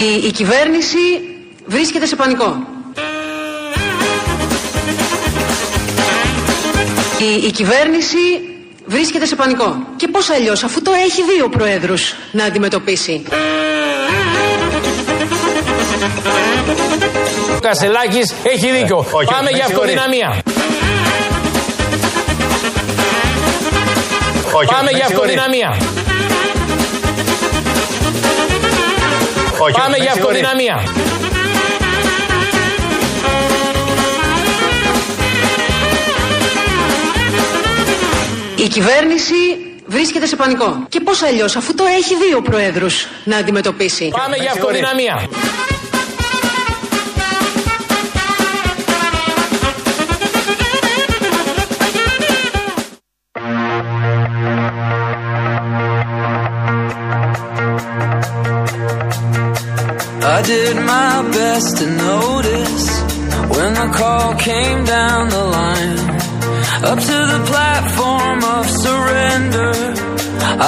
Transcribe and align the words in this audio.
Η, 0.00 0.26
η 0.26 0.30
κυβέρνηση 0.30 0.98
βρίσκεται 1.66 2.06
σε 2.06 2.16
πανικό. 2.16 2.56
Η, 7.18 7.46
η 7.46 7.50
κυβέρνηση 7.50 8.18
βρίσκεται 8.86 9.26
σε 9.26 9.36
πανικό. 9.36 9.76
Και 9.96 10.08
πώς 10.08 10.30
αλλιώς, 10.30 10.62
αφού 10.64 10.82
τώρα 10.82 10.98
έχει 10.98 11.22
δύο 11.36 11.48
προέδρους 11.48 12.14
να 12.32 12.44
αντιμετωπίσει. 12.44 13.22
Ο 17.56 17.60
Κασελάκης 17.60 18.34
έχει 18.42 18.70
δίκιο. 18.70 19.06
όχι, 19.12 19.26
Πάμε 19.30 19.42
με 19.50 19.56
για 19.56 19.66
συγχωρείς. 19.66 19.94
αυτοδυναμία. 19.96 20.42
Όχι, 24.52 24.66
Πάμε 24.72 24.90
με 24.92 24.98
για 24.98 25.06
συγχωρείς. 25.06 25.36
αυτοδυναμία. 25.36 25.76
Όχι, 29.62 29.72
Πάμε 29.72 29.96
με 29.98 30.04
για 30.04 30.12
συγχωρείς. 30.12 30.40
αυτοδυναμία. 30.42 30.82
Η 38.56 38.68
κυβέρνηση 38.68 39.34
βρίσκεται 39.86 40.26
σε 40.26 40.36
πανικό. 40.36 40.86
Και 40.88 41.00
πώς 41.00 41.22
αλλιώς, 41.22 41.56
αφού 41.56 41.74
τώρα 41.74 41.90
έχει 41.90 42.14
δύο 42.16 42.42
προέδρους 42.42 43.06
να 43.24 43.36
αντιμετωπίσει. 43.36 44.08
Πάμε 44.08 44.36
για 44.36 44.52
συγχωρείς. 44.52 44.80
αυτοδυναμία. 44.82 45.28
Call 63.92 64.34
came 64.34 64.84
down 64.84 65.28
the 65.28 65.44
line. 65.58 65.98
Up 66.90 66.98
to 66.98 67.18
the 67.34 67.42
platform 67.52 68.38
of 68.56 68.64
surrender. 68.84 69.72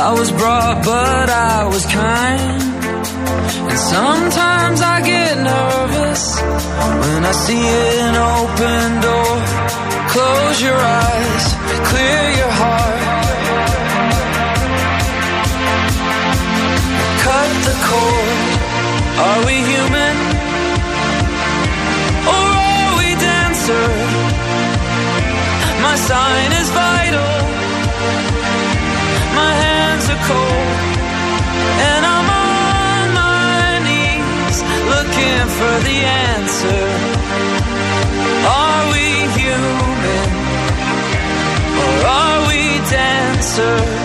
I 0.04 0.12
was 0.18 0.30
brought, 0.32 0.84
but 0.84 1.28
I 1.30 1.64
was 1.72 1.84
kind. 1.86 2.62
And 3.70 3.80
sometimes 3.96 4.80
I 4.80 4.96
get 5.12 5.34
nervous 5.38 6.22
when 7.02 7.20
I 7.24 7.34
see 7.46 7.66
an 8.06 8.14
open 8.34 8.86
door. 9.06 9.34
Close 10.14 10.62
your 10.68 10.80
eyes, 11.04 11.44
clear 11.90 12.22
your 12.40 12.50
heart. 12.50 12.61
Cold. 30.28 30.68
And 31.88 32.02
I'm 32.14 32.28
on 32.50 33.06
my 33.22 33.66
knees 33.86 34.58
looking 34.94 35.44
for 35.58 35.74
the 35.88 35.98
answer. 36.32 36.84
Are 38.60 38.82
we 38.94 39.06
human? 39.38 40.28
Or 41.82 41.94
are 42.06 42.40
we 42.48 42.62
dancer? 42.90 44.01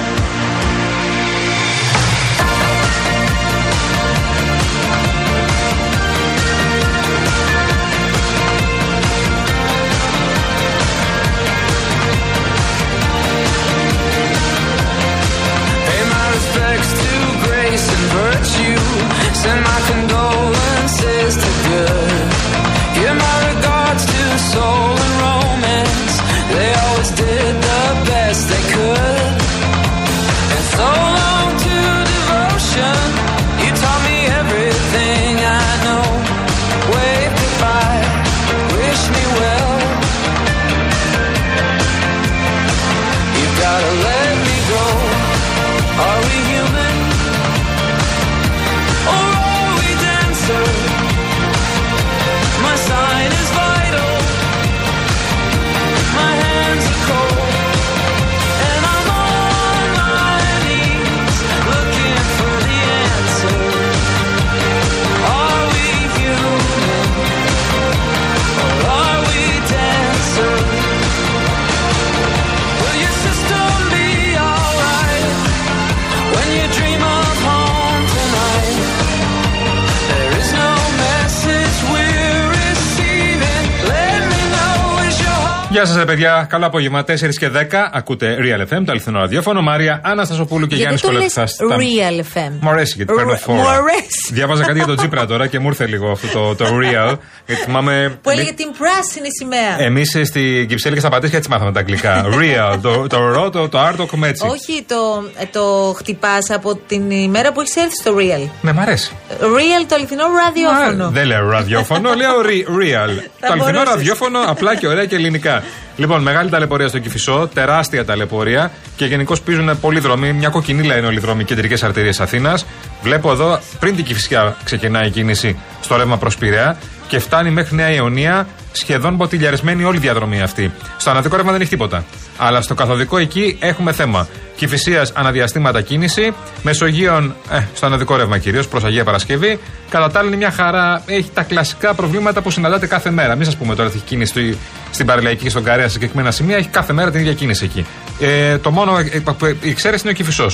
Γεια 85.78 85.86
σας, 85.86 86.06
παιδιά. 86.06 86.46
Καλό 86.50 86.66
απόγευμα. 86.66 87.04
4 87.04 87.30
και 87.40 87.50
10. 87.50 87.90
Ακούτε 87.94 88.38
Real 88.40 88.62
FM, 88.62 88.82
το 88.86 88.92
αληθινό 88.92 89.20
ραδιόφωνο. 89.20 89.62
Μάρια 89.62 90.02
Αναστασοπούλου 90.04 90.68
και 90.68 90.76
Γιάννης 90.76 91.02
Γιατί 91.02 91.16
το 91.16 91.22
λες 91.44 91.56
Κολοκυθά. 91.58 92.14
Real 92.14 92.38
FM. 92.38 92.52
Μ' 92.62 92.70
αρέσει 92.70 92.94
γιατί 92.96 93.14
παίρνω 93.14 93.32
Ρε- 93.32 93.38
φόρα. 93.38 93.58
Μου 93.60 93.68
αρέσει. 93.68 94.30
Διάβαζα 94.34 94.64
κάτι 94.64 94.78
για 94.78 94.88
τον 94.88 94.96
Τζίπρα 94.96 95.26
τώρα 95.26 95.48
και 95.48 95.60
μου 95.60 95.68
ήρθε 95.68 95.86
λίγο 95.86 96.12
αυτό 96.12 96.28
το, 96.28 96.56
το 96.56 96.66
real. 96.66 97.18
Γιατί 97.46 97.62
θυμάμαι. 97.62 98.18
Που 98.22 98.30
έλεγε 98.30 98.54
την 98.54 98.68
πράσινη 98.78 99.28
σημαία. 99.42 99.86
Εμείς 99.86 100.10
στην 100.24 100.68
Κυψέλη 100.68 100.94
και 100.94 101.00
στα 101.00 101.10
Πατήσια 101.10 101.38
έτσι 101.38 101.50
μάθαμε 101.50 101.72
τα 101.72 101.80
αγγλικά. 101.80 102.26
Real. 102.26 102.80
το, 102.82 103.08
το 103.08 103.28
ρο, 103.28 103.50
το, 103.50 103.70
το 103.70 103.88
R 103.88 103.94
το 103.98 104.04
έχουμε 104.04 104.28
έτσι. 104.28 104.48
Όχι, 104.48 104.84
το, 104.88 105.24
ε, 105.38 105.46
το 105.52 105.94
χτυπάς 105.98 106.50
από 106.50 106.76
την 106.88 107.12
ημέρα 107.12 107.52
που 107.52 107.62
έχεις 107.62 107.76
έρθει 107.76 107.96
στο 107.96 108.16
Real. 108.20 108.50
Ναι, 108.62 108.72
μ' 108.74 108.80
αρέσει. 108.80 109.12
Real, 109.40 109.84
το 109.88 109.96
αληθινό 109.96 110.24
ραδιόφωνο. 110.46 111.06
Α, 111.06 111.10
Δεν 111.10 111.26
λέω 111.28 111.50
ραδιόφωνο, 111.50 112.14
λέω 112.14 112.32
re- 112.42 112.68
real. 112.82 113.10
το 113.40 113.48
αληθινό 113.52 113.64
μπορούσες. 113.72 113.84
ραδιόφωνο, 113.94 114.40
απλά 114.48 114.76
και 114.76 114.88
ωραία 114.88 115.06
και 115.06 115.16
ελληνικά. 115.16 115.64
Λοιπόν, 115.96 116.22
μεγάλη 116.22 116.50
ταλαιπωρία 116.50 116.88
στο 116.88 117.00
Κυφισό, 117.00 117.50
τεράστια 117.54 118.06
ταλαιπωρία 118.06 118.72
και 118.96 119.06
γενικώ 119.06 119.36
πίζουν 119.46 119.80
πολλοί 119.80 120.00
δρόμοι. 120.00 120.34
Μια 120.34 120.50
κοκκινίλα 120.50 120.98
είναι 120.98 121.08
όλοι 121.08 121.18
οι 121.18 121.20
δρόμοι 121.20 121.44
κεντρικές 121.44 121.84
αρτηρίες 121.84 122.20
Αθήνας. 122.20 122.66
Βλέπω 123.02 123.32
εδώ, 123.32 123.60
πριν 123.80 123.96
την 123.96 124.06
Κυφυσιά 124.06 124.56
ξεκινάει 124.64 125.08
η 125.08 125.10
κίνηση 125.10 125.60
στο 125.82 125.96
ρεύμα 125.96 126.18
προς 126.18 126.38
Πειραιά 126.38 126.78
και 127.08 127.20
φτάνει 127.20 127.50
μέχρι 127.50 127.76
Νέα 127.76 127.92
Ιωνία, 127.92 128.48
σχεδόν 128.72 129.16
μποτιλιαρισμένη 129.16 129.84
όλη 129.84 129.98
η 129.98 130.00
διαδρομή 130.00 130.42
αυτή. 130.42 130.72
Στο 130.98 131.10
αναδικό 131.10 131.36
ρεύμα 131.36 131.52
δεν 131.52 131.62
έχει 131.62 131.70
τίποτα. 131.70 132.06
Αλλά 132.38 132.62
στο 132.62 132.74
καθοδικό 132.74 133.18
εκεί 133.18 133.58
έχουμε 133.60 133.92
θέμα. 133.92 134.28
Κυφυσία 134.58 135.08
αναδιαστήματα 135.14 135.82
κίνηση, 135.82 136.34
Μεσογείων 136.64 137.36
ε, 137.52 137.60
στο 137.76 137.86
αναδικό 137.86 138.16
ρεύμα 138.16 138.38
κυρίω 138.38 138.64
προ 138.70 138.82
Αγία 138.86 139.04
Παρασκευή. 139.04 139.60
Κατά 139.90 140.12
τα 140.12 140.20
άλλα 140.20 140.28
είναι 140.28 140.38
μια 140.38 140.52
χαρά, 140.52 141.04
έχει 141.06 141.30
τα 141.34 141.44
κλασικά 141.44 141.94
προβλήματα 141.94 142.42
που 142.42 142.50
συναντάτε 142.52 142.88
κάθε 142.88 143.10
μέρα. 143.10 143.36
Μην 143.36 143.46
σα 143.52 143.58
πούμε 143.58 143.76
τώρα 143.76 143.88
ότι 143.88 143.98
έχει 143.98 144.06
κίνηση 144.06 144.32
στη- 144.32 144.58
στην 144.92 145.06
Παραλιακή 145.06 145.44
και 145.44 145.50
στον 145.50 145.64
Καρέα 145.64 145.86
σε 145.86 145.92
συγκεκριμένα 145.92 146.32
σημεία, 146.32 146.58
έχει 146.58 146.68
κάθε 146.68 146.94
μέρα 146.94 147.12
την 147.12 147.20
ίδια 147.20 147.34
κίνηση 147.34 147.66
εκεί. 147.66 147.86
Ε, 148.20 148.58
το 148.58 148.72
μόνο, 148.72 148.98
ε, 148.98 149.24
ε, 149.46 149.54
η 149.62 149.70
εξαίρεση 149.70 150.02
είναι 150.02 150.12
ο 150.12 150.16
Κυφισό. 150.16 150.48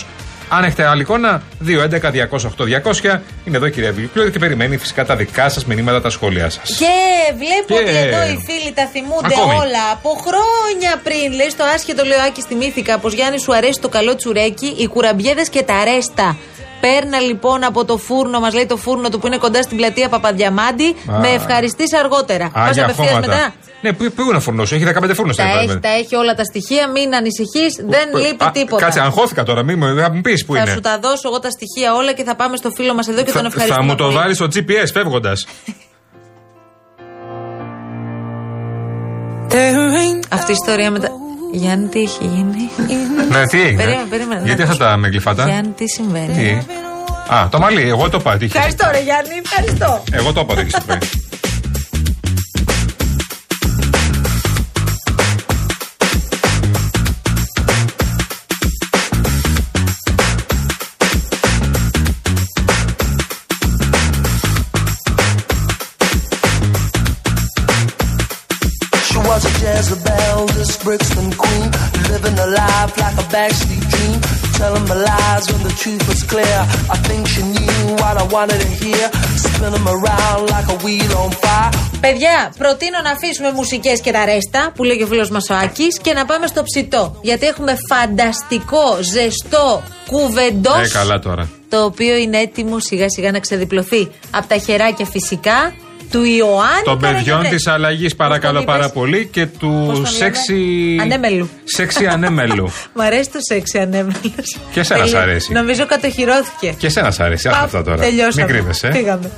Αν 0.55 0.63
έχετε 0.63 0.85
άλλη 0.85 1.01
εικόνα, 1.01 1.41
2.11.208.200 1.65 3.19
είναι 3.45 3.57
εδώ 3.57 3.65
η 3.65 3.71
κυρία 3.71 3.91
Βιλιππλούδη 3.91 4.31
και 4.31 4.39
περιμένει 4.39 4.77
φυσικά 4.77 5.05
τα 5.05 5.15
δικά 5.15 5.49
σας 5.49 5.65
μηνύματα, 5.65 6.01
τα 6.01 6.09
σχόλιά 6.09 6.49
σας. 6.49 6.69
Και 6.77 6.85
βλέπω 7.37 7.73
Και- 7.83 7.89
ότι 7.89 7.97
εδώ 8.07 8.23
οι 8.23 8.43
φίλοι 8.47 8.73
τα 8.73 8.85
θυμούνται 8.91 9.35
Ακόμη. 9.37 9.53
όλα. 9.55 9.83
Από 9.91 10.09
χρόνια 10.25 11.01
πριν, 11.03 11.33
λέει 11.33 11.49
στο 11.49 11.63
άσχετο 11.75 12.03
λέω 12.05 12.19
Άκη, 12.27 12.41
θυμήθηκα 12.41 12.97
πως 12.99 13.13
Γιάννη 13.13 13.39
σου 13.39 13.55
αρέσει 13.55 13.79
το 13.81 13.89
καλό 13.89 14.15
τσουρέκι, 14.15 14.75
οι 14.77 14.87
κουραμπιέδες 14.87 15.49
και 15.49 15.63
τα 15.63 15.83
ρέστα. 15.83 16.37
Πέρνα 16.85 17.19
λοιπόν 17.19 17.63
από 17.63 17.85
το 17.85 17.97
φούρνο, 17.97 18.39
μας 18.39 18.53
λέει 18.53 18.65
το 18.65 18.77
φούρνο 18.77 19.09
του 19.09 19.19
που 19.19 19.27
είναι 19.27 19.37
κοντά 19.37 19.61
στην 19.61 19.77
πλατεία 19.77 20.09
Παπαδιαμάντη. 20.09 20.95
Με 21.21 21.29
ευχαριστείς 21.29 21.93
αργότερα. 21.93 22.49
Πας 22.53 22.77
απευθεία 22.77 23.19
μετά. 23.19 23.53
Ναι, 23.81 23.93
πού, 23.93 24.11
πού 24.15 24.21
είναι 24.21 24.37
ο 24.37 24.39
φούρνος, 24.39 24.71
έχει 24.71 24.83
15 24.83 25.11
φούρνους. 25.13 25.35
Τα, 25.35 25.43
έχει, 25.43 25.79
τα 25.79 25.89
έχει 25.89 26.15
όλα 26.15 26.33
τα 26.35 26.43
στοιχεία, 26.43 26.89
μην 26.89 27.15
ανησυχείς, 27.15 27.73
δεν 27.87 28.09
π, 28.11 28.15
λείπει 28.15 28.43
α, 28.43 28.51
τίποτα. 28.51 28.83
Κάτσε, 28.83 28.99
αγχώθηκα 28.99 29.43
τώρα, 29.43 29.63
μην 29.63 29.77
μου 30.13 30.21
πεις 30.21 30.45
που 30.45 30.53
θα 30.53 30.59
είναι. 30.59 30.67
Θα 30.67 30.73
σου 30.75 30.81
τα 30.81 30.99
δώσω 31.01 31.27
εγώ 31.27 31.39
τα 31.39 31.49
στοιχεία 31.49 31.95
όλα 31.95 32.13
και 32.13 32.23
θα 32.23 32.35
πάμε 32.35 32.55
στο 32.57 32.69
φίλο 32.69 32.93
μας 32.93 33.07
εδώ 33.07 33.23
και 33.23 33.31
θα, 33.31 33.37
τον 33.37 33.45
ευχαριστούμε. 33.45 33.85
Θα 33.85 33.91
μου 33.91 33.95
το 33.95 34.11
βάλεις 34.11 34.35
στο 34.35 34.45
GPS 34.45 34.87
φεύγοντας. 34.93 35.47
Αυτή 40.29 40.51
η 40.51 40.55
ιστορία 40.61 40.91
με 40.91 40.99
τα. 40.99 41.22
Γιάννη, 41.55 41.87
τι 41.87 42.01
έχει 42.01 42.25
γίνει; 42.25 42.69
ναι, 43.29 43.47
τι; 43.47 43.61
Έγινε. 43.61 43.77
Περίμενε, 43.83 44.05
περίμενε. 44.09 44.41
Γιατί 44.45 44.61
αυτά 44.61 44.77
τα 44.77 44.97
μεγκλιφάτα. 44.97 45.45
Γιάννη, 45.45 45.71
τι 45.71 45.89
συμβαίνει; 45.89 46.33
Τι; 46.33 46.73
Α, 47.33 47.49
το 47.49 47.59
μαλλί, 47.59 47.81
εγώ 47.81 48.09
το 48.09 48.17
είπα. 48.19 48.37
Ευχαριστώ, 48.41 48.89
ρε 48.91 49.01
Γιάννη, 49.01 49.41
ευχαριστώ. 49.45 50.03
Εγώ 50.11 50.33
το 50.33 50.47
είπα, 50.49 50.61
έχει 50.61 50.85
πει. 50.85 51.07
Jezebel. 69.63 70.12
Παιδιά, 81.99 82.53
προτείνω 82.57 82.99
να 83.03 83.11
αφήσουμε 83.11 83.51
μουσικές 83.51 84.01
και 84.01 84.11
τα 84.11 84.25
ρέστα 84.25 84.71
που 84.75 84.83
λέει 84.83 85.01
ο 85.01 85.07
φίλος 85.07 85.29
μας 85.29 85.49
ο 85.49 85.55
Άκης, 85.55 85.99
και 85.99 86.13
να 86.13 86.25
πάμε 86.25 86.47
στο 86.47 86.63
ψητό. 86.63 87.19
Γιατί 87.21 87.45
έχουμε 87.45 87.77
φανταστικό, 87.89 88.97
ζεστό 89.01 89.83
κουβεντός. 90.07 90.93
Ε, 90.95 91.19
τώρα. 91.19 91.49
Το 91.69 91.83
οποίο 91.83 92.15
είναι 92.15 92.37
έτοιμο 92.37 92.79
σιγά 92.79 93.05
σιγά 93.09 93.31
να 93.31 93.39
ξεδιπλωθεί. 93.39 94.11
Από 94.31 94.47
τα 94.47 94.57
χεράκια 94.57 95.05
φυσικά 95.05 95.73
του 96.13 96.23
Ιωάννη. 96.23 96.83
Των 96.83 96.99
παιδιών 96.99 97.43
της 97.49 97.67
αλλαγής, 97.67 98.15
παρακαλώ 98.15 98.63
πάρα 98.63 98.89
πολύ, 98.89 99.25
και 99.25 99.45
του 99.45 100.03
σεξι. 100.05 100.97
Ανέμελου. 101.01 101.49
Σεξι 101.63 102.05
ανέμελου. 102.05 102.71
Μ' 102.97 103.01
αρέσει 103.01 103.31
το 103.31 103.39
σεξι 103.41 103.79
ανέμελος. 103.79 104.57
Και 104.71 104.79
εσένα 104.79 105.05
σ' 105.05 105.13
αρέσει. 105.13 105.53
Νομίζω 105.53 105.85
κατοχυρώθηκε. 105.85 106.75
Και 106.77 106.85
εσένα 106.85 107.11
σ' 107.11 107.19
αρέσει. 107.19 107.47
Άρα 107.47 107.59
αυτά 107.59 107.83
τώρα. 107.83 107.97
Τελειώσαμε. 107.97 108.45
Μην 108.45 108.55
κρύβεσαι. 108.55 108.87
Ε. 108.87 108.91
Πήγαμε. 108.91 109.31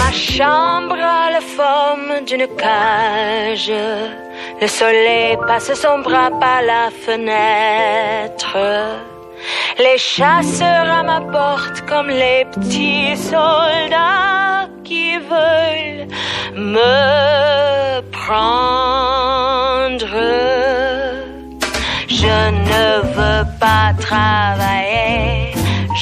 Ma 0.00 0.10
chambre 0.34 1.02
a 1.22 1.24
la 1.36 1.42
forme 1.56 2.12
d'une 2.28 2.46
cage. 2.64 3.74
Le 4.60 4.68
soleil 4.80 5.32
passe 5.48 5.72
son 5.82 5.96
bras 6.06 6.30
par 6.42 6.60
la 6.72 6.84
fenêtre. 7.04 8.54
Les 9.84 9.98
chasseurs 10.14 10.90
à 10.98 11.02
ma 11.10 11.20
porte 11.36 11.78
comme 11.90 12.10
les 12.22 12.40
petits 12.52 13.16
soldats. 13.30 14.51
qui 14.84 15.16
veulent 15.18 16.08
me 16.54 18.00
prendre. 18.10 20.06
Je 22.08 22.50
ne 22.70 22.84
veux 23.16 23.44
pas 23.58 23.92
travailler, 23.98 25.52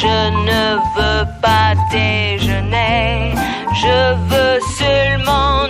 je 0.03 0.17
ne 0.49 0.63
veux 0.97 1.25
pas 1.41 1.75
déjeuner, 1.91 3.35
je 3.83 3.99
veux 4.31 4.61
seulement 4.79 5.70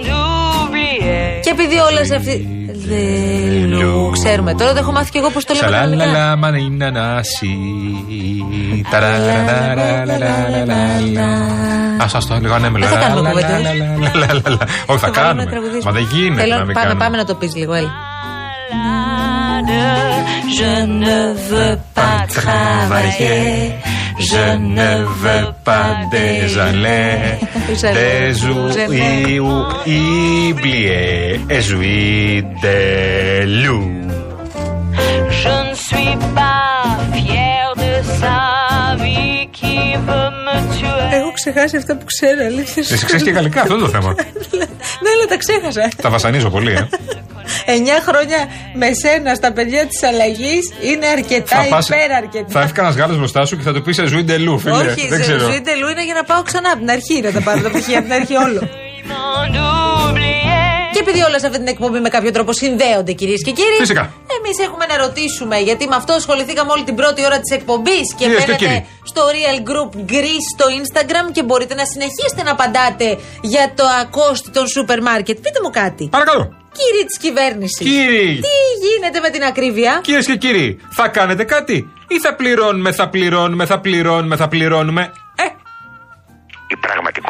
Και 1.50 1.62
επειδή 1.62 1.78
όλες 1.78 2.10
αυτέ. 2.10 2.44
Δεν 2.88 4.12
ξέρουμε. 4.12 4.54
Τώρα 4.54 4.72
δεν 4.72 4.82
έχω 4.82 4.92
μάθει 4.92 5.10
και 5.10 5.18
εγώ 5.18 5.30
πώς 5.30 5.44
το 5.44 5.54
λέω. 5.54 5.62
Σαλάλαλα, 5.62 6.36
μανίνα. 6.36 6.86
Α 12.02 12.08
σα 12.08 12.18
το 12.18 12.38
λίγο 12.40 12.54
ανέμελα. 12.54 12.88
Δεν 12.88 12.98
θα 13.00 13.14
το 13.14 13.22
κουβέντα. 13.22 13.58
Όχι, 14.86 14.98
θα 14.98 15.10
κάνω. 15.10 15.42
Μα 15.84 15.92
δεν 15.92 16.08
γίνεται. 16.12 16.94
Πάμε 16.98 17.16
να 17.16 17.24
το 17.24 17.34
πει 17.34 17.50
λίγο, 17.54 17.74
Je 24.20 24.44
ne 24.78 24.92
veux 25.22 25.46
pas 25.64 25.90
déjeuner. 26.10 27.38
Des 27.98 28.36
ou 29.40 29.50
oublier. 30.50 31.40
Et 31.54 31.60
jouer 31.68 32.44
des 32.62 33.46
loups. 33.62 33.96
Je 35.42 35.54
ne 35.68 35.74
suis 35.86 36.16
pas 36.38 36.98
fier 37.14 37.64
de 37.82 37.92
sa 38.20 38.38
vie 39.02 39.48
qui 39.58 39.76
veut 40.06 40.30
me 40.44 40.56
tuer. 40.76 41.08
Έχω 41.18 41.32
ξεχάσει 41.32 41.76
αυτά 41.76 41.96
που 41.96 42.04
ξέρω, 42.04 42.44
αλήθεια. 42.44 42.82
Εσύ 42.90 43.04
ξέρει 43.04 43.22
και 43.22 43.30
γαλλικά, 43.30 43.60
αυτό 43.60 43.74
είναι 43.74 43.82
το 43.82 43.88
θέμα. 43.88 44.14
ναι, 45.02 45.10
αλλά 45.14 45.26
τα 45.28 45.36
ξέχασα. 45.36 45.88
Τα 46.02 46.10
βασανίζω 46.10 46.50
πολύ, 46.50 46.72
ε. 46.72 46.88
9 47.70 48.02
χρόνια 48.08 48.40
με 48.74 48.88
σένα 49.02 49.34
στα 49.34 49.52
παιδιά 49.52 49.86
της 49.86 50.02
αλλαγής 50.02 50.72
είναι 50.82 51.06
αρκετά 51.06 51.66
πας- 51.70 51.88
υπεραρκετά. 51.88 52.46
θα 52.48 52.60
έρθει 52.60 52.72
κανένας 52.72 52.96
Γάλλο 52.98 53.14
μπροστά 53.16 53.44
σου 53.46 53.56
και 53.56 53.62
θα 53.62 53.72
του 53.72 53.82
πεις 53.82 53.96
Ζουί 54.04 54.22
Ντελού, 54.24 54.58
φίλε. 54.58 54.76
Όχι, 54.76 55.08
Δεν 55.08 55.20
ξέρω. 55.20 55.38
ζωή 55.38 55.60
τελού 55.60 55.88
είναι 55.88 56.04
για 56.04 56.14
να 56.14 56.24
πάω 56.24 56.42
ξανά 56.42 56.68
από 56.70 56.78
την 56.78 56.90
αρχή 56.90 57.20
να 57.20 57.30
τα 57.32 57.40
πάρω 57.40 57.60
τα 57.60 57.68
πτυχία 57.70 57.98
από 57.98 58.06
την 58.08 58.16
αρχή 58.20 58.36
όλο. 58.36 58.68
D'oublier. 61.00 61.04
Και 61.04 61.10
επειδή 61.10 61.20
όλα 61.28 61.38
σε 61.42 61.46
αυτή 61.46 61.58
την 61.58 61.68
εκπομπή 61.74 61.98
με 62.00 62.08
κάποιο 62.08 62.30
τρόπο 62.36 62.52
συνδέονται, 62.52 63.12
κυρίες 63.12 63.42
και 63.46 63.50
κύριοι. 63.50 63.78
Φυσικά. 63.78 64.04
Εμείς 64.38 64.56
έχουμε 64.66 64.84
να 64.86 64.96
ρωτήσουμε, 65.04 65.56
γιατί 65.58 65.88
με 65.88 65.96
αυτό 65.96 66.12
ασχοληθήκαμε 66.12 66.70
όλη 66.72 66.84
την 66.84 66.94
πρώτη 67.00 67.20
ώρα 67.24 67.38
της 67.40 67.50
εκπομπής 67.58 68.06
και 68.18 68.24
Κυρίες 68.24 68.44
και 68.44 68.52
μπαίνετε 68.52 68.64
κύριοι. 68.64 68.86
στο 69.10 69.22
Real 69.34 69.58
Group 69.68 69.90
Greece 70.12 70.46
στο 70.54 70.66
Instagram 70.80 71.26
και 71.32 71.42
μπορείτε 71.42 71.74
να 71.80 71.84
συνεχίσετε 71.92 72.42
να 72.46 72.50
απαντάτε 72.56 73.08
για 73.52 73.72
το 73.78 73.84
ακόστη 74.02 74.50
των 74.50 74.66
σούπερ 74.66 75.02
μάρκετ. 75.02 75.36
Πείτε 75.44 75.58
μου 75.62 75.70
κάτι. 75.70 76.08
Παρακαλώ. 76.08 76.44
Κύριοι 76.78 77.04
της 77.04 77.18
κυβέρνησης. 77.18 77.78
Κύριοι. 77.78 78.40
Τι 78.46 78.56
γίνεται 78.84 79.20
με 79.20 79.30
την 79.30 79.42
ακρίβεια; 79.42 80.00
Κυρίες 80.02 80.26
και 80.26 80.36
κύριοι, 80.36 80.80
θα 80.90 81.08
κάνετε 81.08 81.44
κάτι 81.44 81.76
ή 82.08 82.20
θα 82.20 82.34
πληρώνουμε, 82.34 82.92
θα 82.92 83.08
πληρώνουμε, 83.08 83.66
θα 83.66 83.80
πληρώνουμε, 83.80 84.36
θα 84.36 84.48
πληρώνουμε; 84.48 85.02
Ε, 85.36 85.44
Η 86.74 86.76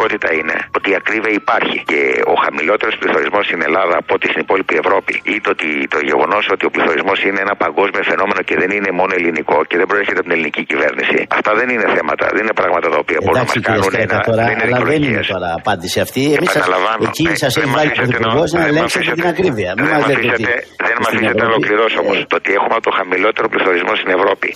πραγματικότητα 0.00 0.29
είναι 0.41 0.56
ότι 0.79 0.87
η 0.93 0.94
ακρίβεια 1.00 1.32
υπάρχει 1.43 1.76
και 1.91 2.00
ο 2.32 2.35
χαμηλότερος 2.44 2.94
πληθωρισμός 3.00 3.44
στην 3.49 3.61
Ελλάδα 3.69 3.94
από 4.02 4.11
ό,τι 4.17 4.26
στην 4.32 4.41
υπόλοιπη 4.47 4.75
Ευρώπη 4.85 5.12
ή 5.35 5.35
το, 5.44 5.50
ότι, 5.56 5.69
το 5.94 5.99
γεγονός 6.11 6.44
ότι 6.55 6.64
ο 6.69 6.70
πληθωρισμός 6.75 7.19
είναι 7.26 7.41
ένα 7.47 7.55
παγκόσμιο 7.64 8.02
φαινόμενο 8.11 8.41
και 8.49 8.56
δεν 8.62 8.70
είναι 8.76 8.91
μόνο 9.00 9.12
ελληνικό 9.19 9.56
και 9.70 9.76
δεν 9.81 9.87
προέρχεται 9.91 10.19
από 10.20 10.26
την 10.29 10.35
ελληνική 10.37 10.62
κυβέρνηση. 10.70 11.19
Αυτά 11.38 11.50
δεν 11.61 11.69
είναι 11.75 11.87
θέματα, 11.97 12.25
δεν 12.37 12.43
είναι 12.44 12.56
πράγματα 12.62 12.87
τα 12.94 12.99
οποία 13.05 13.19
μπορούν 13.23 13.38
να 13.41 13.44
Εντάξει 13.44 13.58
μα 13.58 13.62
κύριε 13.64 13.70
κάνουν 13.70 13.87
Στρέτα 13.93 14.17
ένα. 14.19 14.26
τώρα, 14.31 14.43
δεν 14.50 14.57
είναι 14.57 14.64
αλλά 14.66 14.78
δεν 14.90 15.00
είναι 15.02 15.07
δικαιολογίες. 15.11 15.26
τώρα 15.35 15.49
απάντηση 15.62 15.99
αυτή. 16.07 16.23
Εμείς 16.38 16.50
σας, 16.57 16.62
Επαναλαμβάνω. 16.62 17.02
εκεί 17.11 17.25
Ε, 17.33 17.37
σας 17.45 17.52
δεν 17.54 17.62
έχει 17.64 17.73
μ' 17.73 17.76
βάλει 17.78 17.90
ο 17.90 17.95
αφήσετε 17.95 18.16
Πρωθυπουργός 18.16 18.49
να- 18.52 18.59
να 18.59 18.64
δεν 18.66 18.73
μ' 18.73 18.76
ελέγξετε 18.76 19.02
αφήσετε- 19.02 19.21
την 19.21 19.26
ακρίβεια. 19.35 19.71
Μην 19.78 19.85
δεν 19.87 19.95
μας 19.95 20.02
μ' 20.02 20.09
λέτε 20.11 20.21
αφήσετε- 20.21 20.61
ότι 20.61 20.87
Δεν 20.88 20.95
με 21.00 21.04
στην 21.09 21.19
αφήσετε 21.19 21.26
να 21.26 21.30
Ευρώπη- 21.35 21.52
ολοκληρώσω 21.54 21.99
όμως. 22.04 22.16
Το 22.33 22.37
ότι 22.40 22.50
έχουμε 22.59 22.75
το 22.87 22.90
χαμηλότερο 22.99 23.47
πληθωρισμό 23.52 23.92
στην 24.00 24.11
Ευρώπη 24.19 24.49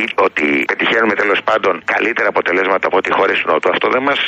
ή 0.00 0.02
ότι 0.26 0.46
πετυχαίνουμε 0.70 1.14
τέλος 1.22 1.40
πάντων 1.48 1.74
καλύτερα 1.94 2.28
αποτελέσματα 2.34 2.84
από 2.90 2.96
ό,τι 3.00 3.10
χώρες 3.18 3.36
του 3.40 3.46
Νότου, 3.50 3.68
αυτό 3.74 3.86
δεν 3.94 4.02
μας 4.08 4.20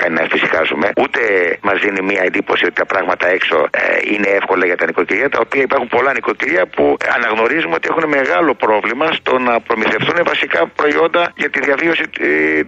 κάνει 0.00 0.14
να 0.20 0.22
εφησυχάζουμε. 0.28 0.86
Ούτε 1.02 1.20
μας 1.66 1.76
δίνει 1.82 2.02
μια 2.10 2.22
εντύπωση 2.28 2.64
ότι 2.68 2.76
τα 2.82 2.86
πράγματα 2.92 3.26
έξω 3.36 3.56
ε, 3.70 3.82
είναι 4.12 4.28
εύκολα 4.40 4.64
για 4.70 4.76
τα 4.80 4.84
νοικοκυριά, 4.88 5.28
τα 5.34 5.40
οποία 5.46 5.62
υπάρχουν 5.68 5.88
πολλά 5.96 6.10
νοικοκυριά 6.16 6.64
που 6.74 6.84
αναγνωρίζουμε 7.16 7.74
ότι 7.78 7.86
έχουν 7.92 8.04
μεγάλο 8.18 8.52
πρόβλημα 8.64 9.06
στο 9.18 9.32
να 9.46 9.54
προμηθευτούν 9.66 10.16
βασικά 10.32 10.60
προϊόντα 10.78 11.22
για 11.42 11.50
τη 11.52 11.58
διαβίωση 11.66 12.04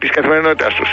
της 0.01 0.11
καθημερινότητάς 0.17 0.73
τους. 0.79 0.91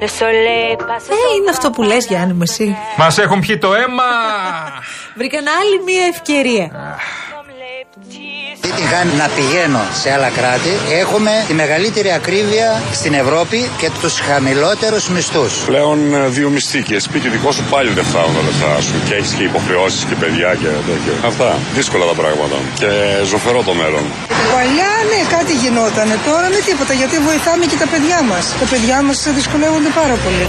Le 0.00 0.06
soleil 0.06 0.76
passe 0.90 1.10
Ε, 1.10 1.14
son 1.14 1.36
είναι 1.36 1.50
αυτό 1.50 1.70
που 1.70 1.82
λες 1.82 2.06
Γιάννη 2.06 2.32
μου 2.32 2.42
εσύ. 2.42 2.76
Μας 2.96 3.18
έχουν 3.18 3.40
πιει 3.40 3.58
το 3.58 3.74
αίμα! 3.74 4.10
Βρήκαν 5.14 5.44
άλλη 5.60 5.82
μία 5.84 6.04
ευκαιρία. 6.06 6.70
Comme 7.98 8.10
les 8.10 8.56
petits 8.56 8.60
Τι 8.60 8.70
την 8.78 8.86
κάνει 8.94 9.12
να 9.22 9.28
πηγαίνω 9.36 9.82
σε 10.00 10.08
άλλα 10.14 10.30
κράτη. 10.38 10.72
Έχουμε 11.02 11.32
τη 11.48 11.54
μεγαλύτερη 11.62 12.10
ακρίβεια 12.12 12.82
στην 12.92 13.12
Ευρώπη 13.14 13.58
και 13.80 13.90
τους 14.00 14.14
χαμηλότερους 14.20 15.08
μισθούς. 15.08 15.52
Πλέον 15.72 16.14
ε, 16.14 16.28
δύο 16.28 16.48
μισθοί 16.48 16.82
και 16.82 16.98
σπίτι 16.98 17.28
δικό 17.28 17.50
σου 17.52 17.64
πάλι 17.70 17.90
δεν 17.98 18.04
φτάνουν 18.04 18.34
τα 18.34 18.42
λεφτά 18.48 18.80
σου 18.86 18.94
και 19.06 19.14
έχεις 19.14 19.32
και 19.32 19.42
υποχρεώσεις 19.42 20.04
και 20.04 20.14
παιδιά 20.14 20.50
και 20.60 20.70
τέτοια. 20.90 21.14
Αυτά. 21.30 21.58
Δύσκολα 21.74 22.04
τα 22.06 22.16
πράγματα. 22.20 22.56
Και 22.80 22.90
ζωφερό 23.30 23.62
το 23.62 23.74
μέλλον. 23.80 24.04
Παλιά 24.54 24.92
ναι 25.10 25.20
κάτι 25.36 25.52
γινόταν, 25.62 26.08
τώρα 26.28 26.48
με 26.54 26.60
τίποτα 26.68 26.92
γιατί 27.00 27.16
βοηθάμε 27.28 27.64
και 27.70 27.78
τα 27.82 27.86
παιδιά 27.92 28.18
μας. 28.30 28.44
Τα 28.60 28.66
παιδιά 28.72 29.02
μας 29.06 29.18
δυσκολεύονται 29.38 29.90
πάρα 30.00 30.16
πολύ. 30.24 30.46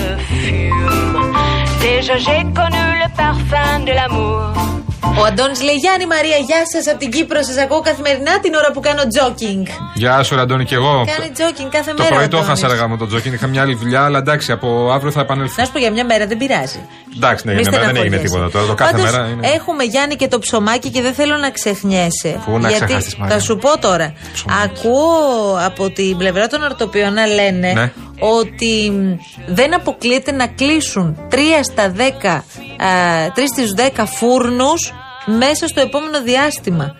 Déjà 1.86 2.15
j'ai 2.25 2.44
connu 2.60 2.86
le 3.01 3.10
parfum 3.20 3.75
de 3.88 3.94
l'amour. 3.98 4.78
Ο 5.18 5.24
Αντώνης 5.25 5.62
λέει: 5.62 5.75
Γιάννη 5.75 6.06
Μαρία, 6.06 6.38
γεια 6.50 6.62
σας 6.74 6.88
από 6.88 7.00
την 7.00 7.12
Κύπρο. 7.12 7.44
Σας 7.44 7.58
ακούω 7.58 7.82
καθημερινά 7.82 8.39
την 8.39 8.54
ώρα 8.54 8.72
που 8.72 8.80
κάνω 8.80 9.04
τζόκινγκ. 9.08 9.66
Γεια 9.94 10.24
σου, 10.24 10.36
ρε 10.36 10.42
Αντώνη, 10.42 10.66
και 10.66 10.75
εγώ. 10.75 11.04
Κάνει 11.18 11.32
τζόκινγκ 11.32 11.70
κάθε 11.72 11.92
Το 11.94 12.04
μέρα. 12.04 12.16
πρωί 12.16 12.28
το 12.28 12.38
Αντώνης. 12.38 12.46
έχασα 12.62 12.66
αργά 12.74 12.88
με 12.88 12.98
τον 12.98 13.08
Τζόκιν. 13.08 13.34
Είχα 13.34 13.48
μια 13.48 13.62
άλλη 13.62 13.75
δουλειά, 13.75 14.04
αλλά 14.04 14.18
εντάξει, 14.18 14.51
από 14.51 14.92
αύριο 14.92 15.12
θα 15.12 15.22
επανέλθω. 15.22 15.54
Να 15.58 15.66
σου 15.66 15.72
πω 15.72 15.80
για 15.80 15.92
μια 15.92 16.06
μέρα 16.06 16.28
δεν 16.28 16.38
πειράζει. 16.38 16.80
Εντάξει, 17.16 17.48
ναι, 17.48 17.54
Μη 17.54 17.62
για 17.62 17.72
μένα 17.72 17.84
δεν 17.86 17.96
έγινε 17.96 18.18
στεναχωριέσαι. 18.18 18.36
τίποτα 18.36 18.51
τώρα. 18.51 18.68
Το 18.68 18.74
κάθε 18.74 18.92
Πάντως, 18.98 19.12
μέρα 19.12 19.28
είναι. 19.28 19.48
Έχουμε 19.48 19.84
Γιάννη 19.84 20.16
και 20.16 20.28
το 20.28 20.39
ψωμάκι 20.39 20.89
και 20.89 21.01
δεν 21.01 21.13
θέλω 21.13 21.36
να 21.38 21.50
ξεχνιέσαι. 21.51 22.42
Πού 22.46 22.60
να 22.60 22.70
γιατί 22.70 22.86
ξεχάσεις, 22.86 23.16
Μαρία. 23.16 23.36
θα 23.36 23.42
σου 23.42 23.58
πω 23.58 23.80
τώρα. 23.80 24.13
Ακούω 24.63 25.58
από 25.66 25.89
την 25.89 26.18
πλευρά 26.18 26.48
των 26.48 26.63
αρτοπιών 26.63 27.13
να 27.13 27.25
λένε 27.25 27.72
Ναι. 27.74 27.92
ότι 28.20 28.92
μ, 28.92 29.16
δεν 29.54 29.75
αποκλείεται 29.75 30.32
να 30.32 30.48
κλείσουν 30.48 31.18
3 31.30 31.38
στα 31.63 31.89
10, 31.89 32.44
3 33.36 33.46
στις 33.54 33.74
10 33.74 34.06
φούρνους 34.06 34.94
μέσα 35.38 35.67
στο 35.67 35.81
επόμενο 35.81 36.21
διάστημα. 36.21 36.95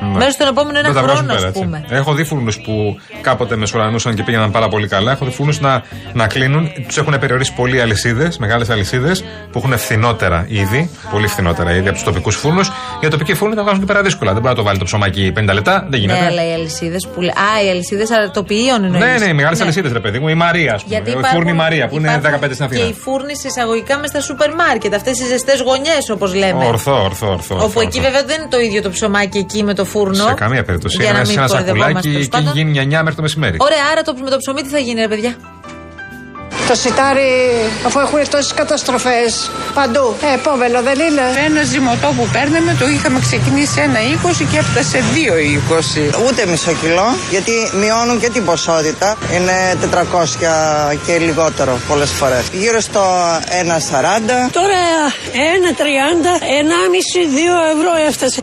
Ναι. 0.00 0.16
Μέσα 0.16 0.30
στον 0.30 0.46
επόμενο 0.48 0.78
ένα 0.78 0.88
Δεν 0.88 0.96
τα 0.96 1.02
βγάζουν 1.02 1.16
χρόνο, 1.24 1.34
πέρα, 1.34 1.48
ας 1.48 1.54
έτσι. 1.54 1.62
πούμε. 1.62 1.84
Έχω 1.88 2.14
δει 2.14 2.24
φούρνους 2.24 2.60
που 2.60 2.96
κάποτε 3.20 3.56
μεσουρανούσαν 3.56 4.14
και 4.14 4.22
πήγαιναν 4.22 4.50
πάρα 4.50 4.68
πολύ 4.68 4.88
καλά. 4.88 5.12
Έχω 5.12 5.24
δει 5.24 5.30
φούρνου 5.30 5.56
να, 5.60 5.82
να 6.12 6.26
κλείνουν. 6.26 6.70
Τους 6.86 6.96
έχουν 6.98 7.18
περιορίσει 7.20 7.52
πολλοί 7.54 7.80
αλυσίδες, 7.80 8.38
μεγάλες 8.38 8.70
αλυσίδες 8.70 9.24
που 9.52 9.58
έχουν 9.58 9.78
φθηνότερα 9.78 10.44
ήδη. 10.48 10.90
Πολύ 11.10 11.26
φθηνότερα 11.26 11.70
ήδη 11.70 11.80
από 11.88 11.92
τους 11.92 12.02
τοπικούς 12.02 12.36
φούρνου. 12.36 12.60
Οι 13.00 13.08
τοπικοί 13.08 13.34
φούρνοι 13.34 13.54
τα 13.54 13.62
βγάζουν 13.62 13.80
και 13.80 13.86
πέρα 13.86 14.02
δύσκολα. 14.02 14.32
Δεν 14.32 14.40
μπορεί 14.40 14.54
να 14.54 14.60
το 14.60 14.66
βάλει 14.66 14.78
το 14.78 14.84
ψωμάκι 14.84 15.32
50 15.38 15.52
λεπτά. 15.52 15.86
Δεν 15.90 16.00
γίνεται. 16.00 16.20
Ναι, 16.20 16.26
αλλά 16.26 16.48
οι 16.48 16.52
αλυσίδες 16.52 17.08
που. 17.14 17.20
λέ- 17.20 17.36
Α, 17.38 17.64
οι 17.66 17.70
αλυσίδες 17.70 18.10
αρτοποιείων 18.10 18.84
εννοείς. 18.84 19.04
Ναι, 19.04 19.14
ναι, 19.18 19.24
οι 19.26 19.32
μεγάλες 19.32 19.60
αλυσίδες, 19.60 19.92
ρε 19.92 20.00
παιδί 20.00 20.18
μου. 20.18 20.28
Η 20.28 20.34
Μαρία, 20.34 20.74
ας 20.74 20.82
πούμε. 20.82 20.94
Γιατί 20.94 21.10
η 21.10 21.14
υπάρχουν- 21.18 21.38
φούρνη 21.42 21.52
Μαρία 21.58 21.88
που 21.88 21.96
είναι 21.96 22.06
υπάρχουν 22.12 22.40
15 22.40 22.54
στην 22.54 22.68
Και 22.68 22.74
Αθήνα. 22.74 22.88
οι 22.88 22.92
φούρνοι 23.02 23.36
σε 23.36 23.46
εισαγωγικά 23.48 23.98
μες 23.98 24.08
στα 24.08 24.20
σούπερ 24.20 24.54
μάρκετ. 24.54 24.94
Αυτές 24.94 25.20
οι 25.20 25.24
ζεστές 25.26 25.60
γωνιές, 25.60 26.10
όπως 26.10 26.34
λέμε. 26.34 26.64
Ορθό, 26.64 27.02
ορθό, 27.04 27.26
ορθό. 27.32 27.54
Όπου 27.54 27.64
ορθό, 27.64 27.80
εκεί 27.80 27.98
ορθό. 27.98 28.10
βέβαια 28.10 28.22
δεν 28.30 28.36
είναι 28.40 28.50
το 28.50 28.60
ίδιο 28.60 28.82
το 28.82 28.90
ψωμάκι 28.90 29.38
εκεί 29.38 29.62
με 29.62 29.74
το 29.74 29.84
φούρνο. 29.84 30.14
Σε 30.26 30.34
καμία 30.34 30.62
περίπτωση. 30.64 30.96
Για 30.96 31.12
να 31.12 31.18
Είναι 31.18 31.26
μην 31.26 31.36
σε 31.36 31.38
ένα 31.38 31.46
κοροϊδευόμαστε, 31.48 31.92
σακουλάκι 31.92 32.08
τέλος 32.08 32.28
και 32.28 32.36
πάντων. 32.36 32.52
γίνει 32.56 32.78
9 32.78 33.02
μέχρι 33.02 33.17
το 33.18 33.24
μεσημέρι. 33.24 33.56
Ωραία, 33.68 33.84
άρα 33.92 34.02
το, 34.02 34.12
με 34.26 34.30
το 34.30 34.38
ψωμί 34.42 34.62
τι 34.62 34.70
θα 34.76 34.80
γίνει, 34.86 35.00
ρε 35.00 35.08
παιδιά; 35.12 35.32
Το 36.68 36.74
σιτάρι, 36.74 37.30
αφού 37.86 37.98
έχουν 38.04 38.18
τόσες 38.30 38.52
καταστροφές 38.60 39.50
παντού. 39.74 40.06
Ε, 40.30 40.34
επόμενο 40.34 40.78
δεν 40.88 40.98
είναι. 41.06 41.24
Ένα 41.46 41.62
ζυμωτό 41.62 42.08
που 42.16 42.24
παίρναμε 42.32 42.76
το 42.80 42.86
είχαμε 42.94 43.18
ξεκινήσει 43.20 43.80
ένα 43.80 44.00
20 44.00 44.46
και 44.50 44.58
έφτασε 44.58 44.98
2,20. 45.14 46.26
Ούτε 46.26 46.46
μισό 46.46 46.72
κιλό, 46.82 47.08
γιατί 47.30 47.52
μειώνουν 47.80 48.20
και 48.20 48.30
την 48.30 48.44
ποσότητα. 48.44 49.08
Είναι 49.34 49.56
400 49.80 50.96
και 51.06 51.18
λιγότερο 51.18 51.72
πολλές 51.88 52.10
φορές. 52.10 52.44
Γύρω 52.52 52.80
στο 52.80 53.02
1,40. 53.62 54.50
Τώρα 54.58 54.80
1,30, 55.32 56.34
1,5-2 56.60 57.50
ευρώ 57.74 57.92
έφτασε. 58.08 58.40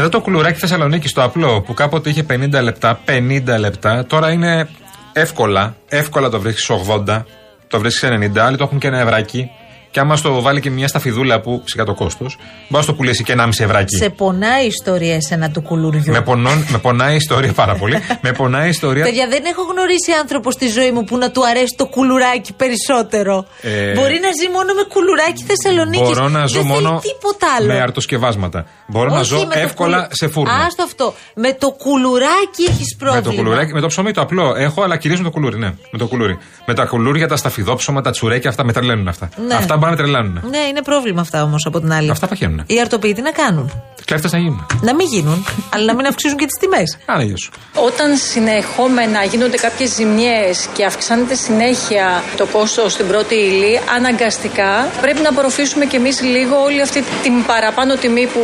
Εδώ 0.00 0.08
το 0.08 0.20
κουλουράκι 0.20 0.58
Θεσσαλονίκη 0.58 1.08
το 1.08 1.22
απλό 1.22 1.62
που 1.62 1.74
κάποτε 1.74 2.10
είχε 2.10 2.26
50 2.30 2.62
λεπτά, 2.62 3.00
50 3.06 3.42
λεπτά, 3.58 4.06
τώρα 4.06 4.30
είναι 4.30 4.68
εύκολα, 5.12 5.76
εύκολα 5.88 6.28
το 6.28 6.40
βρίσκεις 6.40 6.70
80, 7.06 7.22
το 7.68 7.78
βρίσκεις 7.78 8.10
90, 8.10 8.38
άλλοι 8.38 8.56
το 8.56 8.64
έχουν 8.64 8.78
και 8.78 8.86
ένα 8.86 8.98
ευράκι. 8.98 9.50
Και 9.90 10.00
άμα 10.00 10.16
στο 10.16 10.40
βάλει 10.42 10.60
και 10.60 10.70
μια 10.70 10.88
σταφιδούλα 10.88 11.40
που 11.40 11.62
σιγά 11.64 11.84
το 11.84 11.94
κόστος, 11.94 12.36
μπορεί 12.68 12.84
να 12.84 12.90
το 12.90 12.94
πουλήσει 12.94 13.24
και 13.24 13.32
1,5 13.38 13.48
ευράκι. 13.64 13.96
Σε 13.96 14.10
πονάει 14.10 14.64
η 14.64 14.66
ιστορία 14.66 15.14
εσένα 15.14 15.50
του 15.50 15.60
κουλουριού. 15.62 16.12
Με, 16.12 16.20
πονών, 16.20 16.66
με 16.70 16.78
πονάει 16.78 17.12
η 17.12 17.16
ιστορία 17.16 17.52
πάρα 17.52 17.74
πολύ. 17.74 17.96
με 18.20 18.32
πονάει 18.32 18.66
η 18.66 18.68
ιστορία. 18.68 19.04
Παιδιά, 19.04 19.28
δεν 19.28 19.42
έχω 19.44 19.62
γνωρίσει 19.62 20.12
άνθρωπο 20.20 20.50
στη 20.50 20.68
ζωή 20.68 20.90
μου 20.90 21.04
που 21.04 21.16
να 21.18 21.30
του 21.30 21.46
αρέσει 21.46 21.74
το 21.76 21.86
κουλουράκι 21.86 22.52
περισσότερο. 22.52 23.46
Ε, 23.62 23.92
Μπορεί 23.94 24.18
να 24.22 24.30
ζει 24.40 24.48
μόνο 24.52 24.74
με 24.74 24.82
κουλουράκι 24.88 25.44
Θεσσαλονίκης. 25.50 26.08
Μπορώ 26.08 26.28
να 26.28 26.46
ζω 26.46 26.58
δεν 26.58 26.66
μόνο 26.66 26.88
θέλει 26.88 27.00
τίποτα 27.00 27.46
άλλο. 27.58 27.66
με 27.66 27.80
αρτοσκευάσματα. 27.80 28.66
Μπορώ 28.86 29.10
να 29.10 29.18
Όχι, 29.18 29.24
ζω 29.28 29.38
με 29.38 29.44
το 29.54 29.58
εύκολα 29.58 29.96
κουλου- 29.96 30.16
σε 30.16 30.28
φούρνο. 30.28 30.52
Άστο 30.66 30.82
αυτό. 30.82 31.14
Με 31.34 31.52
το 31.52 31.70
κουλουράκι 31.70 32.62
έχεις 32.68 32.96
πρόβλημα. 32.98 33.26
Με 33.26 33.30
το 33.36 33.42
κουλουράκι, 33.42 33.72
με 33.72 33.80
το 33.80 33.86
ψωμί 33.86 34.12
το 34.12 34.20
απλό 34.20 34.54
έχω, 34.56 34.82
αλλά 34.82 34.96
κυρίως 34.96 35.18
με 35.18 35.24
το 35.24 35.30
κουλούρι. 35.30 35.58
Ναι, 35.58 35.70
με 35.90 35.98
το 35.98 36.06
κουλούρι. 36.06 36.38
Με 36.66 36.74
τα 36.74 36.84
κουλούρια, 36.84 37.28
τα 37.28 37.36
σταφιδόψωμα, 37.36 38.00
τα 38.00 38.10
τσουρέκια, 38.10 38.50
αυτά 38.50 38.64
με 38.64 38.72
τρελαίνουν 38.72 39.08
αυτά. 39.08 39.28
Ναι. 39.46 39.54
Αυτά 39.54 39.76
μπορεί 39.78 39.90
να 39.90 39.96
με 39.96 40.02
τρελαίνουν. 40.02 40.40
Ναι, 40.50 40.58
είναι 40.58 40.82
πρόβλημα 40.82 41.20
αυτά 41.20 41.42
όμως 41.42 41.66
από 41.66 41.80
την 41.80 41.92
άλλη. 41.92 42.10
Αυτά 42.10 42.26
παχαίνουν. 42.26 42.62
Οι 42.66 42.80
αρτοποιοί 42.80 43.12
τι 43.12 43.22
να 43.22 43.30
κάνουν. 43.30 43.72
Κλέφτες 44.04 44.32
να 44.32 44.38
γίνουν. 44.38 44.66
Να 44.80 44.94
μην 44.94 45.06
γίνουν, 45.06 45.46
αλλά 45.74 45.84
να 45.84 45.94
μην 45.94 46.06
αυξήσουν 46.06 46.38
και 46.38 46.46
τις 46.46 46.58
τιμές. 46.60 46.98
Άρα 47.12 47.22
γεια 47.22 47.36
σου. 47.36 47.50
Όταν 47.74 48.16
συνεχόμενα 48.16 49.24
γίνονται 49.24 49.56
κάποιες 49.56 49.90
ζημιές 49.94 50.68
και 50.74 50.84
αυξάνεται 50.84 51.34
συνέχεια 51.34 52.22
το 52.36 52.46
κόστος 52.46 52.92
στην 52.92 53.06
πρώτη 53.06 53.34
ύλη, 53.34 53.80
αναγκαστικά 53.96 54.88
πρέπει 55.00 55.20
να 55.20 55.28
απορροφήσουμε 55.28 55.84
κι 55.84 55.96
εμείς 55.96 56.22
λίγο 56.22 56.56
όλη 56.62 56.80
αυτή 56.82 57.04
την 57.22 57.44
παραπάνω 57.46 57.94
τιμή 57.94 58.26
που 58.26 58.40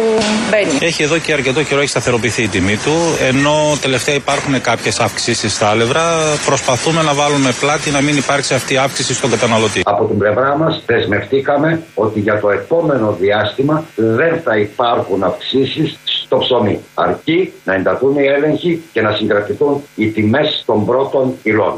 μπαίνει. 0.50 0.78
Έχει 0.80 1.02
εδώ 1.02 1.18
και 1.18 1.32
αρκετό 1.32 1.62
καιρό 1.62 1.80
έχει 1.80 1.88
σταθεροποιηθεί 1.88 2.42
η 2.42 2.48
τιμή 2.48 2.76
του, 2.76 2.96
ενώ 3.20 3.76
τελευταία 3.80 4.14
υπάρχουν 4.14 4.60
κάποιες 4.60 5.00
αυξήσεις 5.00 5.52
στα 5.52 5.68
άλευρα. 5.68 6.04
Προσπαθούμε 6.46 7.02
να 7.02 7.14
βάλουμε 7.14 7.52
πλάτη 7.60 7.90
να 7.90 8.00
μην 8.00 8.16
υπάρξει 8.16 8.54
αυτή 8.54 8.74
η 8.74 8.76
αύξηση 8.76 9.14
στον 9.14 9.30
καταναλωτή. 9.30 9.80
Από 9.84 10.04
την 10.04 10.18
πλευρά 10.18 10.56
μας 10.56 10.82
δεσμευτήκαμε 11.24 11.82
ότι 11.94 12.20
για 12.20 12.40
το 12.40 12.50
επόμενο 12.50 13.12
διάστημα 13.12 13.84
δεν 13.96 14.40
θα 14.40 14.56
υπάρχουν 14.56 15.22
αυξήσεις 15.22 15.98
στο 16.04 16.36
ψωμί. 16.38 16.80
Αρκεί 16.94 17.52
να 17.64 17.74
ενταθούν 17.74 18.16
οι 18.16 18.26
έλεγχοι 18.26 18.82
και 18.92 19.00
να 19.00 19.12
συγκρατηθούν 19.16 19.82
οι 19.96 20.10
τιμές 20.10 20.62
των 20.66 20.86
πρώτων 20.86 21.34
υλών. 21.42 21.76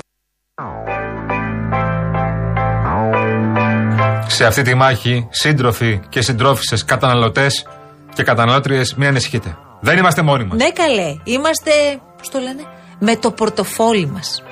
Σε 4.27 4.47
αυτή 4.47 4.63
τη 4.63 4.75
μάχη, 4.75 5.27
σύντροφοι 5.31 6.01
και 6.09 6.21
συντρόφισσες, 6.21 6.85
καταναλωτές 6.85 7.67
και 8.15 8.23
καταναλώτριες, 8.23 8.95
μην 8.95 9.09
ανησυχείτε. 9.09 9.57
Δεν 9.81 9.99
είμαστε 9.99 10.23
μόνοι 10.23 10.45
μας. 10.45 10.59
Ναι, 10.59 10.71
καλέ. 10.71 11.17
Είμαστε, 11.25 11.71
πώς 12.19 12.29
το 12.29 12.39
λένε, 12.39 12.63
με 12.99 13.17
το 13.17 13.31
πορτοφόλι 13.31 14.07
μας. 14.07 14.46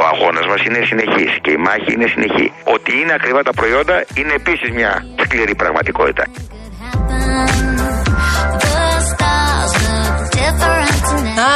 Ο 0.00 0.02
αγώνας 0.12 0.46
μας 0.46 0.60
είναι 0.66 0.80
συνεχής 0.90 1.32
και 1.42 1.50
η 1.50 1.56
μάχη 1.66 1.92
είναι 1.92 2.06
συνεχή. 2.06 2.52
Ότι 2.64 2.90
είναι 3.00 3.12
ακριβά 3.12 3.42
τα 3.42 3.52
προϊόντα 3.52 4.04
είναι 4.14 4.32
επίσης 4.32 4.70
μια 4.70 5.04
σκληρή 5.24 5.54
πραγματικότητα. 5.54 6.24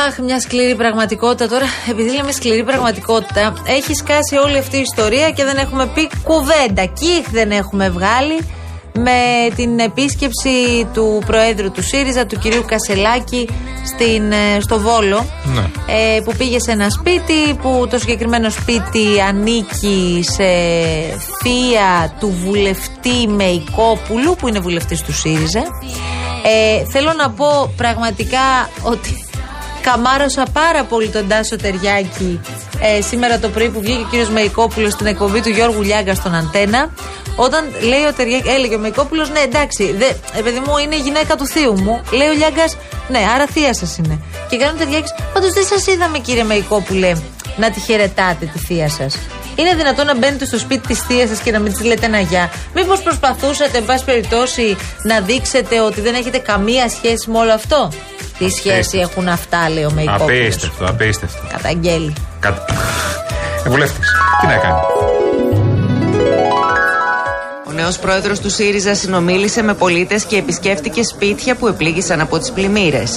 Αχ, 0.07 0.19
μια 0.19 0.41
σκληρή 0.41 0.75
πραγματικότητα 0.75 1.49
τώρα. 1.49 1.67
Επειδή 1.91 2.11
λέμε 2.11 2.33
σκληρή 2.33 2.65
πραγματικότητα, 2.65 3.53
έχει 3.67 3.95
σκάσει 3.95 4.37
όλη 4.37 4.59
αυτή 4.59 4.77
η 4.77 4.81
ιστορία 4.81 5.31
και 5.31 5.45
δεν 5.45 5.57
έχουμε 5.57 5.87
πει 5.95 6.11
κουβέντα. 6.23 6.85
Κιχ 6.85 7.31
δεν 7.31 7.51
έχουμε 7.51 7.91
βγάλει 7.91 8.37
με 8.99 9.55
την 9.55 9.79
επίσκεψη 9.79 10.87
του 10.93 11.23
Προέδρου 11.27 11.71
του 11.71 11.83
ΣΥΡΙΖΑ, 11.83 12.27
του 12.27 12.39
κυρίου 12.39 12.65
Κασελάκη, 12.67 13.49
στην, 13.87 14.33
ε, 14.33 14.61
στο 14.61 14.79
Βόλο. 14.81 15.27
Ναι. 15.55 15.61
ε, 15.87 16.21
που 16.21 16.35
πήγε 16.37 16.61
σε 16.61 16.71
ένα 16.71 16.91
σπίτι 16.91 17.55
που 17.63 17.87
το 17.91 17.99
συγκεκριμένο 17.99 18.51
σπίτι 18.51 19.21
ανήκει 19.29 20.25
σε 20.31 20.45
θεία 21.43 22.17
του 22.21 22.35
βουλευτή 22.45 23.29
Μεϊκόπουλου 23.29 24.37
που 24.37 24.49
είναι 24.49 24.59
βουλευτής 24.59 25.03
του 25.03 25.13
ΣΥΡΙΖΑ 25.13 25.63
ε, 26.47 26.85
θέλω 26.91 27.13
να 27.17 27.31
πω 27.31 27.73
πραγματικά 27.77 28.71
ότι 28.83 29.27
καμάρωσα 29.81 30.47
πάρα 30.53 30.85
πολύ 30.85 31.09
τον 31.09 31.29
Τάσο 31.29 31.57
Τεριάκη 31.57 32.41
ε, 32.81 33.01
σήμερα 33.01 33.39
το 33.39 33.49
πρωί 33.49 33.69
που 33.69 33.81
βγήκε 33.81 34.01
ο 34.01 34.07
κύριος 34.11 34.29
Μεϊκόπουλος 34.29 34.93
στην 34.93 35.07
εκπομπή 35.07 35.41
του 35.41 35.49
Γιώργου 35.49 35.83
Λιάγκα 35.83 36.15
στον 36.15 36.35
Αντένα 36.35 36.91
όταν 37.37 37.65
λέει 37.81 38.05
ο 38.09 38.13
Τεριάκη, 38.13 38.49
έλεγε 38.49 38.75
ο 38.75 38.79
Μεϊκόπουλος 38.79 39.31
ναι 39.31 39.41
εντάξει, 39.41 39.93
δε, 39.93 40.09
ε, 40.39 40.43
παιδί 40.43 40.59
μου 40.67 40.79
είναι 40.79 40.95
η 40.95 40.99
γυναίκα 40.99 41.37
του 41.37 41.47
θείου 41.47 41.81
μου 41.81 42.03
λέει 42.13 42.29
ο 42.29 42.33
Λιάγκας 42.33 42.77
ναι 43.09 43.19
άρα 43.35 43.47
θεία 43.47 43.75
σας 43.75 43.97
είναι 43.97 44.21
και 44.49 44.57
κάνει 44.57 44.73
ο 44.75 44.79
Τεριάκης 44.79 45.15
πάντως 45.33 45.53
δεν 45.53 45.65
σας 45.65 45.87
είδαμε 45.87 46.19
κύριε 46.19 46.45
Μεϊκόπουλε 46.45 47.13
να 47.57 47.71
τη 47.71 47.81
χαιρετάτε 47.81 48.51
τη 48.53 48.59
θεία 48.59 48.89
σας; 48.89 49.19
Είναι 49.55 49.75
δυνατόν 49.75 50.07
να 50.07 50.17
μπαίνετε 50.17 50.45
στο 50.45 50.59
σπίτι 50.59 50.87
της 50.87 51.01
θείας 51.01 51.29
σας 51.29 51.39
και 51.39 51.51
να 51.51 51.59
μην 51.59 51.73
της 51.73 51.85
λέτε 51.85 52.07
ένα 52.07 52.21
γεια; 52.21 52.51
Μήπως 52.75 53.03
προσπαθούσατε, 53.03 53.79
εν 53.79 53.85
πάση 53.85 54.05
περιπτώσει, 54.05 54.77
να 55.03 55.21
δείξετε 55.21 55.81
ότι 55.81 56.01
δεν 56.01 56.15
έχετε 56.15 56.39
καμία 56.39 56.89
σχέση 56.89 57.31
με 57.31 57.39
όλο 57.39 57.53
αυτό; 57.53 57.93
Τι 58.39 58.49
σχέση 58.51 58.99
έχουν 58.99 59.29
αυτά, 59.29 59.69
λέει 59.69 59.85
ο 59.85 59.91
Μεϊκόπουλος. 59.91 60.31
Απίστευτο, 60.31 60.85
απίστευτο. 60.85 61.47
Καταγγέλει. 61.51 62.13
Κατ... 62.41 62.71
Ε, 63.65 63.69
βουλευτής. 63.69 64.09
Τι 64.41 64.47
να 64.47 64.57
κάνει. 64.57 65.04
Ο 67.75 67.77
νέος 67.77 67.99
πρόεδρος 67.99 68.39
του 68.41 68.51
ΣΥΡΙΖΑ 68.51 68.95
συνομίλησε 68.95 69.63
με 69.63 69.75
πολίτες 69.75 70.25
και 70.25 70.37
επισκέφτηκε 70.37 71.03
σπίτια 71.13 71.53
που 71.55 71.67
επλήγησαν 71.73 72.21
από 72.21 72.39
τις 72.39 72.51
πλημμύρες. 72.53 73.11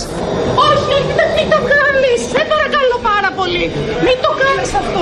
Όχι, 0.69 0.89
όχι, 0.97 1.11
δεν 1.19 1.29
μην 1.35 1.47
το 1.53 1.59
κάνεις. 1.73 2.19
Σε 2.33 2.41
παρακαλώ 2.51 2.97
πάρα 3.11 3.29
πολύ. 3.39 3.65
Μην 4.05 4.17
το 4.25 4.31
κάνεις 4.43 4.69
αυτό. 4.81 5.01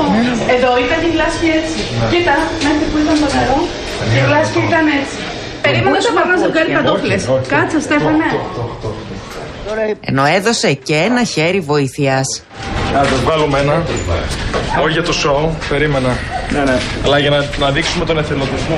Εδώ 0.55 0.71
ήταν 0.85 0.99
η 1.07 1.09
γλάσπη 1.15 1.47
έτσι. 1.59 1.79
Κοίτα, 2.11 2.35
μέχρι 2.65 2.85
που 2.91 2.97
ήταν 3.03 3.15
το 3.23 3.27
νερό, 3.35 3.59
η 4.17 4.19
γλάσπη 4.27 4.59
ήταν 4.69 4.85
έτσι. 4.99 5.17
Περίμενα 5.65 5.97
να 6.07 6.11
πάρω 6.15 6.27
να 6.33 6.37
ζευγάρι 6.43 6.69
παντόφλες. 6.77 7.21
Κάτσε, 7.53 7.77
Στέφανε. 7.87 8.27
Ενώ 10.09 10.23
έδωσε 10.37 10.69
και 10.87 10.95
ένα 11.09 11.23
χέρι 11.33 11.59
βοήθειας. 11.71 12.27
Να 12.93 13.01
το 13.11 13.15
βγάλουμε 13.23 13.57
ένα. 13.63 13.75
Όχι 14.83 14.93
για 14.97 15.05
το 15.09 15.13
show, 15.21 15.41
περίμενα. 15.69 16.11
Ναι, 16.53 16.61
ναι. 16.69 16.77
Αλλά 17.05 17.17
για 17.23 17.29
να, 17.35 17.39
να 17.63 17.67
δείξουμε 17.75 18.05
τον 18.05 18.17
εθελοντισμό. 18.17 18.77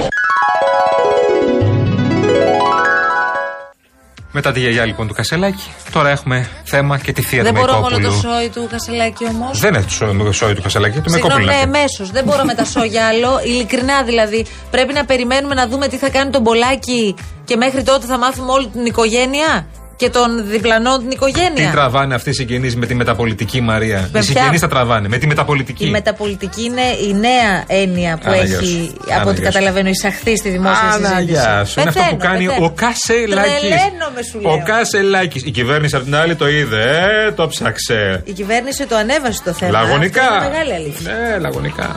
Μετά 4.32 4.52
τη 4.52 4.60
γιαγιά 4.60 4.86
λοιπόν 4.86 5.08
του 5.08 5.14
Κασελάκη, 5.14 5.64
τώρα 5.92 6.10
έχουμε 6.10 6.50
θέμα 6.64 6.98
και 7.00 7.14
τη 7.14 7.22
θεία 7.22 7.44
Δεν 7.44 7.54
του 7.54 7.60
μπορώ 7.60 7.74
μόνο 7.74 7.90
το 7.90 8.00
Μεϊκόπουλου. 8.00 8.34
σόι 8.34 8.50
του 8.50 8.68
Κασελάκη 8.72 9.26
όμως. 9.26 9.60
Δεν 9.60 9.74
είναι 9.74 9.84
το 9.84 9.90
σόι- 9.90 10.18
το 10.24 10.32
σόι 10.32 10.54
του 10.54 10.62
Κασελάκη, 10.62 11.00
του 11.00 11.10
Συγγνώμη, 11.10 11.44
Μεϊκόπουλου. 11.46 11.46
ναι, 11.46 11.78
είναι 11.78 11.84
αυτό. 11.86 12.00
εμέσω. 12.02 12.14
Δεν 12.14 12.24
μπορώ 12.24 12.44
με 12.44 12.54
τα 12.54 12.66
σόγια 12.66 13.06
άλλο. 13.08 13.40
Ειλικρινά 13.50 14.04
δηλαδή. 14.04 14.46
Πρέπει 14.72 14.94
να 14.94 15.06
περιμένουμε 15.06 15.54
να 15.56 15.68
δούμε 15.68 15.88
τι 15.88 15.98
θα 15.98 16.10
κάνει 16.10 16.32
τον 16.32 16.44
Πολάκη 16.44 17.16
και 17.46 17.56
μέχρι 17.56 17.84
τότε 17.84 18.06
θα 18.06 18.18
μάθουμε 18.18 18.52
όλη 18.52 18.68
την 18.68 18.86
οικογένεια 18.86 19.68
και 19.98 20.10
τον 20.10 20.48
διπλανό 20.50 20.98
την 20.98 21.08
Τι 21.10 21.13
οικογένεια. 21.16 21.72
τραβάνε 21.72 22.16
αυτοί 22.16 22.30
οι 22.30 22.34
συγγενείς 22.34 22.75
με 22.75 22.86
τη 22.86 22.96
μεταπολιτική 22.96 23.62
Μαρία; 23.62 23.98
Με 24.00 24.06
οι 24.06 24.10
ποια; 24.12 24.22
συγγενείς 24.22 24.60
τα 24.60 24.68
τραβάνε. 24.68 25.08
Με 25.08 25.18
τη 25.18 25.27
μεταπολιτική. 25.27 25.86
Η 25.86 25.89
μεταπολιτική 25.89 26.63
είναι 26.63 26.82
η 27.10 27.13
νέα 27.13 27.63
έννοια 27.68 28.18
που 28.18 28.30
Αναγιά 28.30 28.58
έχει, 28.58 28.66
σου. 28.66 28.94
από 28.98 29.06
ό,τι 29.06 29.18
Αναγιά 29.20 29.36
σου. 29.36 29.42
καταλαβαίνω, 29.42 29.89
εισαχθεί 29.89 30.38
στη 30.38 30.50
δημόσια 30.50 30.92
συζήτηση. 30.92 31.12
Αναγιά 31.12 31.66
σου. 31.66 31.80
Είναι 31.80 31.89
αυτό 31.89 32.01
που 32.10 32.16
Πεθαίνω, 32.18 32.32
κάνει 32.34 32.46
πεθαίνω. 32.46 32.66
ο 32.66 32.72
Κασελάκης. 32.72 33.51
Τρελαίνομαι, 33.60 34.22
σου 34.32 34.39
λέω. 34.39 34.51
Ο 34.51 34.62
Κασελάκης. 34.66 35.44
Η 35.46 35.51
κυβέρνηση 35.51 35.96
απ' 35.96 36.04
την 36.04 36.16
άλλη 36.16 36.36
το 36.36 36.48
είδε. 36.48 36.84
Ε, 37.27 37.32
το 37.32 37.48
ψάξε. 37.48 38.22
Η 38.25 38.32
κυβέρνηση 38.32 38.86
το 38.88 38.96
ανέβασε 38.96 39.42
το 39.44 39.54
θέμα. 39.54 39.72
Λαγωνικά. 39.72 40.22
Αυτό 40.22 40.36
είναι 40.36 40.50
μεγάλη 40.50 40.74
αλήθεια. 40.74 41.12
Ναι, 41.13 41.38
λαγωνικά. 41.38 41.96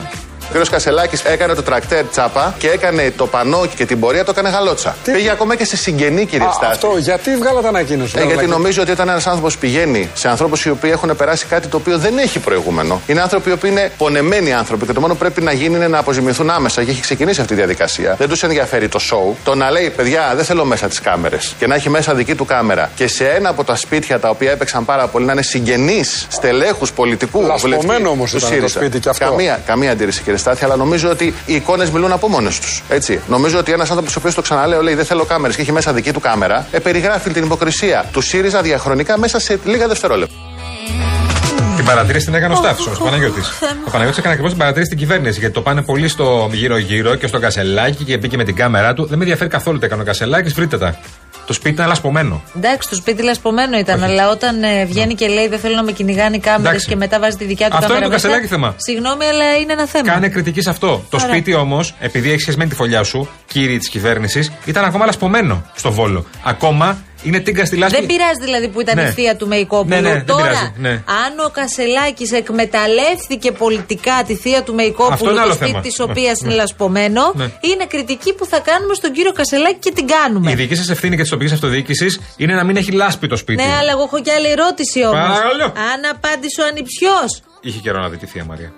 Ο 0.54 0.58
κ. 0.60 0.68
Κασελάκης 0.70 1.22
έκανε 1.22 1.54
το 1.54 1.62
τρακτέρ 1.62 2.04
τσάπα 2.04 2.54
και 2.58 2.68
έκανε 2.68 3.12
το 3.16 3.26
πανό 3.26 3.66
και 3.76 3.84
την 3.86 4.00
πορεία 4.00 4.24
το 4.24 4.30
έκανε 4.30 4.48
γαλότσα. 4.48 4.96
Πήγε 5.04 5.30
ακόμα 5.30 5.56
και 5.56 5.64
σε 5.64 5.76
συγγενή, 5.76 6.26
κύριε 6.26 6.46
Α, 6.46 6.52
Στάση. 6.52 6.70
αυτό, 6.72 6.94
γιατί 6.98 7.36
βγάλατε 7.36 7.68
ανακοίνωση. 7.68 8.12
Ε, 8.14 8.18
γιατί 8.18 8.34
Λαγωνική; 8.34 8.52
νομίζω 8.56 8.82
ότι 8.82 8.90
όταν 8.90 9.08
ένας 9.08 9.26
άνθρωπος 9.26 9.58
πηγαίνει 9.58 10.10
σε 10.14 10.28
ανθρώπους 10.28 10.64
οι 10.64 10.70
οποίοι 10.70 10.90
έχουν 10.94 11.16
περάσει 11.16 11.46
κάτι 11.46 11.66
το 11.68 11.76
οποίο 11.76 11.98
δεν 11.98 12.18
έχει 12.18 12.38
προηγούμενο, 12.38 13.00
είναι 13.06 13.20
άνθρωποι 13.20 13.48
οι 13.50 13.52
οποίοι 13.52 13.70
είναι 13.72 13.90
πονεμένοι 13.96 14.52
άνθρωποι 14.52 14.86
και 14.86 14.92
το 14.92 15.00
μόνο 15.00 15.12
που 15.12 15.18
πρέπει 15.18 15.40
να 15.42 15.52
γίνει 15.52 15.76
είναι 15.76 15.88
να 15.88 15.98
αποζημιωθούν 15.98 16.50
άμεσα 16.50 16.84
και 16.84 16.90
έχει 16.90 17.00
ξεκινήσει 17.00 17.40
αυτή 17.40 17.52
η 17.52 17.56
διαδικασία. 17.56 18.14
Δεν 18.18 18.28
τους 18.28 18.42
ενδιαφέρει 18.42 18.88
το 18.88 19.00
show. 19.10 19.34
Το 19.44 19.54
να 19.54 19.70
λέει, 19.70 19.90
παιδιά, 19.90 20.32
δεν 20.36 20.44
θέλω 20.44 20.64
μέσα 20.64 20.88
τις 20.88 21.00
κάμερες 21.00 21.54
και 21.58 21.66
να 21.66 21.74
έχει 21.74 21.90
μέσα 21.90 22.14
δική 22.14 22.34
του 22.34 22.44
κάμερα 22.44 22.90
και 22.94 23.06
σε 23.06 23.28
ένα 23.28 23.48
από 23.48 23.64
τα 23.64 23.76
σπίτια 23.76 24.18
τα 24.20 24.28
οποία 24.28 24.50
έπαιξαν 24.50 24.84
πάρα 24.84 25.06
πολύ 25.06 25.24
να 25.24 25.32
είναι 25.32 25.42
συγγενείς 25.42 26.26
στελέχους 26.30 26.92
πολιτικού 26.92 27.42
Λασπωμένο 27.42 27.80
βουλευτή 27.82 28.06
όμως 28.06 28.30
τους 28.30 28.38
ήταν 28.42 28.50
το 28.50 28.54
ΣΥΡΙΖΑ. 28.56 28.78
σπίτι 28.78 28.98
και 29.00 29.08
αυτό. 29.08 29.24
Καμία, 29.24 29.60
καμία 29.66 29.90
αντίρρηση, 29.90 30.22
κύριε 30.22 30.38
Στάθη, 30.40 30.64
αλλά 30.64 30.76
νομίζω 30.76 31.10
ότι 31.10 31.34
οι 31.46 31.54
εικόνες 31.54 31.90
μιλούν 31.90 32.12
από 32.12 32.28
μόνες 32.28 32.60
τους. 32.60 32.82
Έτσι. 32.88 33.20
Νομίζω 33.28 33.58
ότι 33.58 33.72
ένας 33.72 33.88
άνθρωπος, 33.88 34.16
ο 34.16 34.18
οποίος 34.18 34.34
το 34.34 34.42
ξαναλέω, 34.42 34.82
λέει 34.82 34.94
δεν 34.94 35.04
θέλω 35.04 35.24
κάμερες 35.24 35.56
και 35.56 35.62
έχει 35.62 35.72
μέσα 35.72 35.92
δική 35.92 36.12
του 36.12 36.20
κάμερα, 36.20 36.66
ε, 36.70 36.78
περιγράφει 36.78 37.30
την 37.30 37.44
υποκρισία 37.44 38.04
του 38.12 38.20
ΣΥΡΙΖΑ 38.20 38.62
διαχρονικά 38.62 39.18
μέσα 39.18 39.40
σε 39.40 39.58
λίγα 39.64 39.88
δευτερόλεπτα. 39.88 40.34
Την 41.76 41.84
παρατήρηση 41.84 42.24
την 42.24 42.34
έκανε 42.34 42.54
ο 42.54 42.56
Στάφη 42.56 42.82
όμω, 42.86 42.96
ο 43.00 43.04
Παναγιώτης. 43.04 43.48
Ο 43.86 43.90
Παναγιώτης 43.90 44.18
έκανε 44.18 44.32
ακριβώς 44.32 44.50
την 44.50 44.60
παρατήρηση 44.60 44.92
στην 44.92 44.98
κυβέρνηση. 44.98 45.38
Γιατί 45.38 45.54
το 45.54 45.60
πάνε 45.60 45.82
πολύ 45.82 46.08
στο 46.08 46.50
γύρω-γύρω 46.52 47.14
και 47.14 47.26
στο 47.26 47.38
Κασελάκι 47.38 48.04
και 48.04 48.16
μπήκε 48.16 48.36
με 48.36 48.44
την 48.44 48.56
κάμερά 48.56 48.94
του. 48.94 49.06
Δεν 49.06 49.18
με 49.18 49.24
ενδιαφέρει 49.24 49.50
καθόλου 49.50 49.78
τι 49.78 49.84
έκανε 49.84 50.02
ο 50.02 50.04
Κασελάκης, 50.04 50.52
βρείτε 50.52 50.78
τα. 50.78 50.98
Το 51.50 51.56
σπίτι 51.56 51.74
ήταν 51.74 51.86
λασπωμένο. 51.88 52.42
Εντάξει, 52.56 52.88
το 52.88 52.94
σπίτι 52.94 53.22
λασπωμένο 53.22 53.78
ήταν, 53.78 54.02
αλλά 54.02 54.30
όταν 54.30 54.62
ε, 54.62 54.84
βγαίνει 54.84 55.14
και 55.14 55.26
λέει 55.28 55.48
δεν 55.48 55.58
θέλω 55.58 55.74
να 55.74 55.82
με 55.82 55.92
κυνηγάνε 55.92 56.36
οι 56.36 56.38
κάμερες 56.38 56.68
Εντάξει. 56.68 56.86
και 56.86 56.96
μετά 56.96 57.18
βάζει 57.20 57.36
τη 57.36 57.44
δικιά 57.44 57.68
του 57.70 57.76
Αυτό 57.76 57.86
κάμερα. 57.86 57.98
είναι 58.06 58.08
το 58.08 58.12
μέσα. 58.14 58.26
Κασελάκη 58.28 58.52
θέμα. 58.52 58.74
Συγγνώμη, 58.76 59.24
αλλά 59.24 59.56
είναι 59.56 59.72
ένα 59.72 59.86
θέμα. 59.86 60.12
Κάνε 60.12 60.28
κριτική 60.28 60.60
σε 60.60 60.70
αυτό. 60.70 60.86
Το 61.10 61.16
Ωραία. 61.16 61.28
σπίτι 61.28 61.54
όμως, 61.54 61.94
επειδή 62.00 62.30
έχει 62.30 62.40
σχεσμένη 62.40 62.70
τη 62.70 62.76
φωλιά 62.76 63.02
σου, 63.02 63.28
κύριοι 63.46 63.78
της 63.78 63.88
κυβέρνησης, 63.88 64.52
ήταν 64.64 64.84
ακόμα 64.84 65.06
λασπωμένο 65.06 65.62
στο 65.74 65.92
βόλο. 65.92 66.24
Ακόμα 66.44 66.98
είναι 67.22 67.38
τίγκα 67.40 67.64
στη 67.64 67.76
λάσπη. 67.76 67.96
Δεν 67.98 68.06
πειράζει 68.06 68.40
δηλαδή 68.44 68.68
που 68.68 68.80
ήταν 68.80 68.96
Ναι. 68.96 69.02
η 69.02 69.12
θεία 69.12 69.36
του 69.36 69.46
Μεϊκόπουλου. 69.46 69.94
Ναι, 69.94 70.00
ναι, 70.00 70.12
δεν 70.12 70.24
Τώρα, 70.26 70.42
πειράζει, 70.42 70.72
ναι. 70.76 70.90
αν 70.90 71.32
ο 71.46 71.50
Κασελάκης 71.52 72.32
εκμεταλλεύτηκε 72.32 73.52
πολιτικά 73.52 74.22
τη 74.26 74.34
θεία 74.34 74.52
του 74.52 74.58
Αυτό 74.60 74.74
Μεϊκόπουλου, 74.74 75.24
είναι 75.30 75.34
το 75.34 75.40
άλλο 75.40 75.52
σπίτι 75.52 75.70
θέμα. 75.70 75.82
της 75.82 76.00
οποίας 76.00 76.40
Ναι. 76.40 76.48
είναι 76.48 76.56
λασπωμένο, 76.60 77.32
Ναι. 77.34 77.44
είναι 77.60 77.84
κριτική 77.88 78.34
που 78.34 78.46
θα 78.46 78.58
κάνουμε 78.58 78.94
στον 78.94 79.12
κύριο 79.12 79.32
Κασελάκη 79.32 79.78
και 79.78 79.92
την 79.92 80.06
κάνουμε. 80.06 80.50
Η 80.50 80.54
δική 80.54 80.74
σα 80.74 80.92
ευθύνη 80.92 81.16
και 81.16 81.22
της 81.22 81.30
τοπικής 81.30 81.52
αυτοδιοίκησης 81.52 82.20
είναι 82.36 82.54
να 82.54 82.64
μην 82.64 82.76
έχει 82.76 82.90
λάσπη 82.92 83.26
το 83.26 83.36
σπίτι. 83.36 83.62
Ναι, 83.62 83.72
αλλά 83.80 83.90
εγώ 83.90 84.02
έχω 84.02 84.20
και 84.20 84.32
άλλη 84.32 84.50
ερώτηση 84.50 85.04
όμως. 85.04 85.12
Παρακαλώ. 85.28 85.64
Αν 85.64 86.00
απάντησε 86.14 86.60
ο 86.60 86.64
ανιψιός. 86.66 87.42
Είχε 87.62 87.78
καιρό 87.78 88.00
να 88.00 88.08
δει 88.08 88.16
τη 88.16 88.26
θεία 88.26 88.44
Μαρία. 88.44 88.72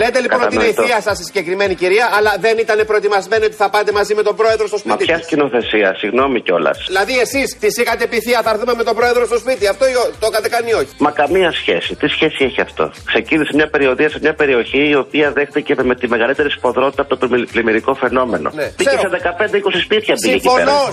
Λέτε 0.00 0.20
λοιπόν 0.24 0.42
ότι 0.42 0.54
είναι 0.54 0.64
η 0.64 0.66
Κατανοητό. 0.72 0.82
θεία 0.92 1.00
σας 1.08 1.16
η 1.20 1.24
συγκεκριμένη 1.24 1.74
κυρία, 1.74 2.06
αλλά 2.16 2.32
δεν 2.40 2.54
ήταν 2.58 2.78
προετοιμασμένοι 2.86 3.44
ότι 3.44 3.54
θα 3.62 3.68
πάτε 3.70 3.92
μαζί 3.92 4.14
με 4.14 4.22
τον 4.22 4.36
πρόεδρο 4.36 4.66
στο 4.66 4.78
Μα 4.84 4.92
σπίτι. 4.94 5.04
ποια 5.04 5.16
της. 5.16 5.24
σκηνοθεσία, 5.26 5.94
συγγνώμη 6.00 6.38
κιόλας. 6.46 6.76
Δηλαδή 6.86 7.18
εσείς 7.18 7.48
τη 7.62 7.68
είχατε 7.82 8.06
πει 8.06 8.18
θεία, 8.20 8.40
θα 8.42 8.50
έρθουμε 8.50 8.74
με 8.74 8.84
τον 8.88 8.94
πρόεδρο 8.96 9.24
στο 9.26 9.38
σπίτι. 9.38 9.66
Αυτό 9.66 9.84
ή 9.88 9.94
ό- 10.02 10.10
το 10.20 10.26
είχατε 10.30 10.48
κάνει 10.48 10.68
ή 10.70 10.74
όχι; 10.74 10.88
Μα 10.98 11.10
καμία 11.10 11.50
σχέση. 11.60 11.94
Τι 11.94 12.06
σχέση 12.08 12.40
έχει 12.48 12.60
αυτό; 12.60 12.84
Ξεκίνησε 13.04 13.50
μια 13.54 13.68
περιοδία 13.74 14.08
σε 14.14 14.18
μια 14.22 14.34
περιοχή 14.34 14.88
η 14.88 14.96
οποία 15.04 15.32
δέχτηκε 15.32 15.74
με 15.82 15.94
τη 15.94 16.08
μεγαλύτερη 16.08 16.50
σποδρότητα 16.50 17.02
από 17.02 17.10
το 17.16 17.28
πλημμυ- 17.28 17.50
πλημμυρικό 17.52 17.94
φαινόμενο. 17.94 18.50
Ναι, 18.54 18.66
Πήγε 18.76 18.88
ξέρω. 18.90 19.02
σε 19.02 19.08
15-20 19.08 19.80
σπίτια 19.80 20.14
πήγε 20.22 20.34
εκεί 20.34 20.48
πέρα. 20.56 20.70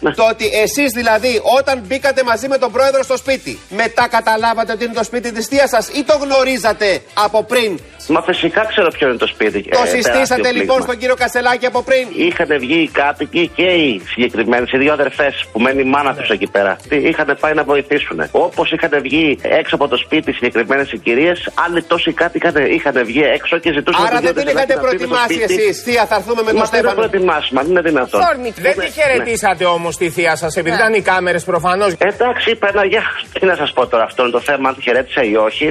συμφωνώ. 0.00 0.14
Το 0.20 0.24
ότι 0.32 0.46
εσείς 0.64 0.90
δηλαδή 0.92 1.40
όταν 1.58 1.82
μπήκατε 1.86 2.22
μαζί 2.22 2.48
με 2.48 2.58
τον 2.58 2.72
πρόεδρο 2.72 3.02
στο 3.02 3.16
σπίτι, 3.16 3.58
μετά 3.68 4.08
καταλάβατε 4.08 4.72
ότι 4.72 4.84
είναι 4.84 4.94
το 4.94 5.04
σπίτι 5.04 5.32
της 5.32 5.46
θεία 5.46 5.66
σας 5.68 5.88
ή 5.88 6.04
το 6.04 6.14
γνωρίζατε 6.22 7.02
από 7.14 7.42
πριν; 7.44 7.78
Μα 8.08 8.22
φυσικά 8.30 8.60
ξέρω 8.72 8.88
ποιο 8.96 9.08
είναι 9.08 9.16
το 9.24 9.26
σπίτι. 9.26 9.58
Το 9.62 9.82
ε, 9.84 9.86
συστήσατε 9.86 10.24
τεράστιο 10.26 10.52
λοιπόν 10.52 10.66
πλήγμα. 10.76 10.84
στον 10.86 10.96
κύριο 11.00 11.14
Κασελάκη 11.22 11.66
από 11.72 11.80
πριν. 11.88 12.04
Είχαν 12.28 12.50
βγει 12.64 12.78
οι 12.86 12.90
κάτοικοι 13.00 13.42
και 13.58 13.62
οι 13.82 14.02
συγκεκριμένοι, 14.12 14.64
οι 14.74 14.78
δύο 14.78 14.92
αδερφές 14.92 15.34
που 15.52 15.58
μένει 15.60 15.80
η 15.86 15.88
μάνα 15.94 16.12
τους 16.14 16.28
εκεί 16.36 16.48
πέρα. 16.54 16.72
Τι, 16.88 16.96
Είχαν 16.96 17.28
πάει 17.40 17.54
να 17.60 17.64
βοηθήσουν. 17.72 18.18
Όπως 18.30 18.66
είχαν 18.72 18.92
βγει 19.06 19.38
έξω 19.42 19.74
από 19.78 19.88
το 19.88 19.96
σπίτι 20.04 20.30
οι 20.30 20.32
συγκεκριμένες 20.32 20.92
οι 20.92 20.98
κυρίες, 20.98 21.38
άλλοι 21.64 21.82
τόσοι 21.82 22.12
κάτοικοι 22.12 22.46
είχαν, 22.46 22.56
είχαν 22.76 22.96
βγει 23.04 23.22
έξω 23.36 23.58
και 23.58 23.70
ζητούσαν 23.72 24.00
Άρα 24.06 24.10
τον 24.10 24.20
δεν 24.24 24.32
κύριο 24.34 24.42
την 24.42 24.50
είχατε 24.56 24.72
Κασελάκη 24.74 25.02
να 25.02 25.06
μπει 25.06 25.06
με 25.06 25.08
το 25.08 25.14
προετοιμάσει 25.16 25.34
σπίτι. 25.52 25.62
εσείς. 25.68 25.82
Θεία, 25.82 26.04
θα 26.10 26.14
έρθουμε 26.14 26.42
με 26.46 26.50
τον 26.50 26.56
Μα 26.56 26.64
δεν 26.64 26.72
Στέφανο. 26.72 26.94
προετοιμάσουμε, 27.00 27.60
αν 27.60 27.66
είναι 27.70 27.80
δυνατόν. 27.88 28.20
Δεν 28.66 28.74
τη 28.82 28.88
χαιρετήσατε 28.98 29.64
όμως 29.76 29.92
τη 29.96 30.06
θεία 30.10 30.36
σας, 30.36 30.56
επειδή 30.56 30.74
ήταν 30.80 30.92
οι 30.94 31.02
κάμερες 31.02 31.44
προφανώς. 31.44 31.90
Εντάξει, 32.10 32.50
είπα 32.50 32.66
ένα 32.72 32.84
για. 32.92 33.02
Τι 33.38 33.46
να 33.46 33.54
σας 33.60 33.72
πω 33.72 33.86
τώρα, 33.86 34.04
αυτό 34.04 34.22
είναι 34.22 34.30
το 34.30 34.40
θέμα, 34.40 34.68
αν 34.68 34.74
τη 34.74 34.82
χαιρέτησα 34.82 35.22
ή 35.22 35.36
όχι. 35.36 35.66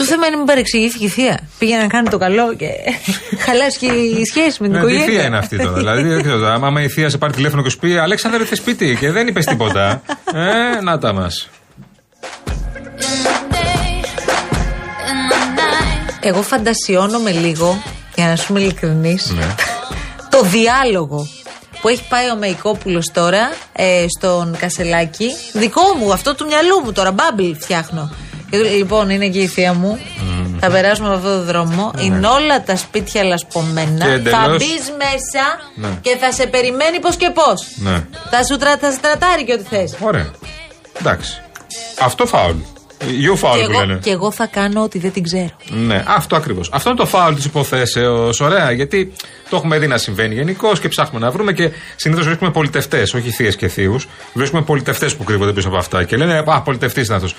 Το 0.00 0.06
θέμα 0.06 0.26
είναι 0.26 0.36
μην 0.36 0.46
παρεξηγήθηκε 0.46 1.04
η 1.04 1.08
θεία. 1.08 1.40
Πήγε 1.58 1.76
να 1.76 1.86
κάνει 1.86 2.08
το 2.08 2.18
καλό 2.18 2.54
και 2.54 2.66
χαλάσει 3.44 3.86
η 3.86 4.24
σχέση 4.24 4.62
με 4.62 4.68
την 4.68 4.76
Ναι, 4.78 4.84
τι 4.84 4.92
οικογένεια. 4.92 5.04
θεία 5.18 5.24
είναι 5.26 5.38
αυτή 5.38 5.56
τώρα. 5.58 5.72
δηλαδή, 5.72 6.02
δεν 6.08 6.22
ξέρω, 6.22 6.46
άμα 6.46 6.66
άμα 6.66 6.82
η 6.82 6.88
θεία 6.88 7.08
σε 7.10 7.18
πάρει 7.18 7.32
τηλέφωνο 7.32 7.62
και 7.62 7.68
σου 7.70 7.78
πει 7.78 7.98
Αλέξανδρε, 7.98 8.40
ήρθε 8.40 8.54
σπίτι 8.54 8.96
και 9.00 9.10
δεν 9.10 9.26
είπες 9.26 9.44
τίποτα. 9.44 10.02
ε, 10.34 10.80
να 10.82 10.98
τα 10.98 11.12
μας. 11.12 11.48
Εγώ 16.20 16.42
φαντασιώνομαι 16.42 17.30
λίγο, 17.30 17.82
για 18.14 18.26
να 18.26 18.36
σου 18.36 18.46
είμαι 18.50 18.60
ειλικρινής, 18.60 19.30
Ναι. 19.30 19.54
το 20.30 20.42
διάλογο 20.42 21.28
που 21.80 21.88
έχει 21.88 22.02
πάει 22.08 22.30
ο 22.30 22.36
Μεϊκόπουλος 22.36 23.06
τώρα 23.12 23.50
ε, 23.72 24.06
στον 24.18 24.56
Κασελάκη. 24.58 25.26
Δικό 25.52 25.82
μου, 25.98 26.12
αυτό 26.12 26.34
του 26.34 26.46
μυαλού 26.46 26.80
μου 26.84 26.92
τώρα, 26.92 27.12
μπάμπλ 27.12 27.52
φτιάχνω. 27.60 28.10
Και 28.50 28.56
του 28.56 28.62
λέει, 28.62 28.72
Λοιπόν, 28.72 29.10
είναι 29.10 29.28
και 29.28 29.38
η 29.38 29.46
θεία 29.46 29.72
μου. 29.74 29.98
Θα 30.60 30.70
περάσουμε 30.70 31.08
από 31.08 31.16
αυτόν 31.16 31.32
τον 31.36 31.44
δρόμο. 31.44 31.92
Είναι 31.98 32.26
όλα 32.26 32.62
τα 32.62 32.76
σπίτια 32.76 33.24
λασπωμένα. 33.24 34.04
Και 34.04 34.04
Θα 34.04 34.12
εντελώς- 34.12 34.56
μπεις 34.58 34.92
μέσα 34.98 35.44
Ναι. 35.74 35.88
και 36.00 36.16
θα 36.20 36.32
σε 36.32 36.46
περιμένει 36.46 37.00
πώς 37.00 37.16
και 37.16 37.30
πώς. 37.34 37.66
Ναι. 37.76 38.04
Θα 38.30 38.44
σου 38.44 38.56
τρα, 38.56 38.76
θα 38.76 38.92
σε 38.92 38.98
τρατάρει 39.00 39.44
και 39.44 39.52
ό,τι 39.52 39.64
θες. 39.64 39.94
Ωραία. 40.00 40.30
Εντάξει. 41.00 41.40
Αυτό 42.00 42.26
φάουλ. 42.26 42.56
You 43.02 43.04
Και, 43.34 43.40
foul 43.42 43.50
που 43.52 43.70
εγώ- 43.70 43.78
λένε. 43.86 43.98
και 44.02 44.10
εγώ 44.10 44.30
θα 44.32 44.46
κάνω 44.46 44.82
ότι 44.82 44.98
δεν 44.98 45.12
την 45.12 45.22
ξέρω. 45.22 45.50
Ναι, 45.68 46.04
αυτό 46.06 46.36
ακριβώς. 46.36 46.70
Αυτό 46.72 46.88
είναι 46.90 46.98
το 46.98 47.06
φάουλ 47.06 47.34
της 47.34 47.44
υποθέσεως. 47.44 48.40
Ωραία, 48.40 48.70
γιατί 48.70 49.12
το 49.50 49.56
έχουμε 49.56 49.78
δει 49.78 49.86
να 49.86 49.98
συμβαίνει 49.98 50.34
γενικώ 50.34 50.72
και 50.80 50.88
ψάχνουμε 50.88 51.24
να 51.26 51.30
βρούμε 51.32 51.52
και 51.52 51.70
συνήθως 51.96 52.24
βρίσκουμε 52.26 52.50
πολιτευτές, 52.50 53.14
όχι 53.14 53.30
θείες 53.30 53.56
και 53.56 53.68
θείους. 53.68 54.08
Βρίσκουμε 54.32 54.62
πολιτευτές 54.62 55.16
που 55.16 55.24
κρύβονται 55.24 55.52
πίσω 55.52 55.68
από 55.68 55.76
αυτά 55.76 56.04
και 56.04 56.16
λένε 56.16 56.42
Α, 56.46 56.60
πολιτευτής 56.62 57.06
είναι 57.06 57.16
αυτός. 57.16 57.34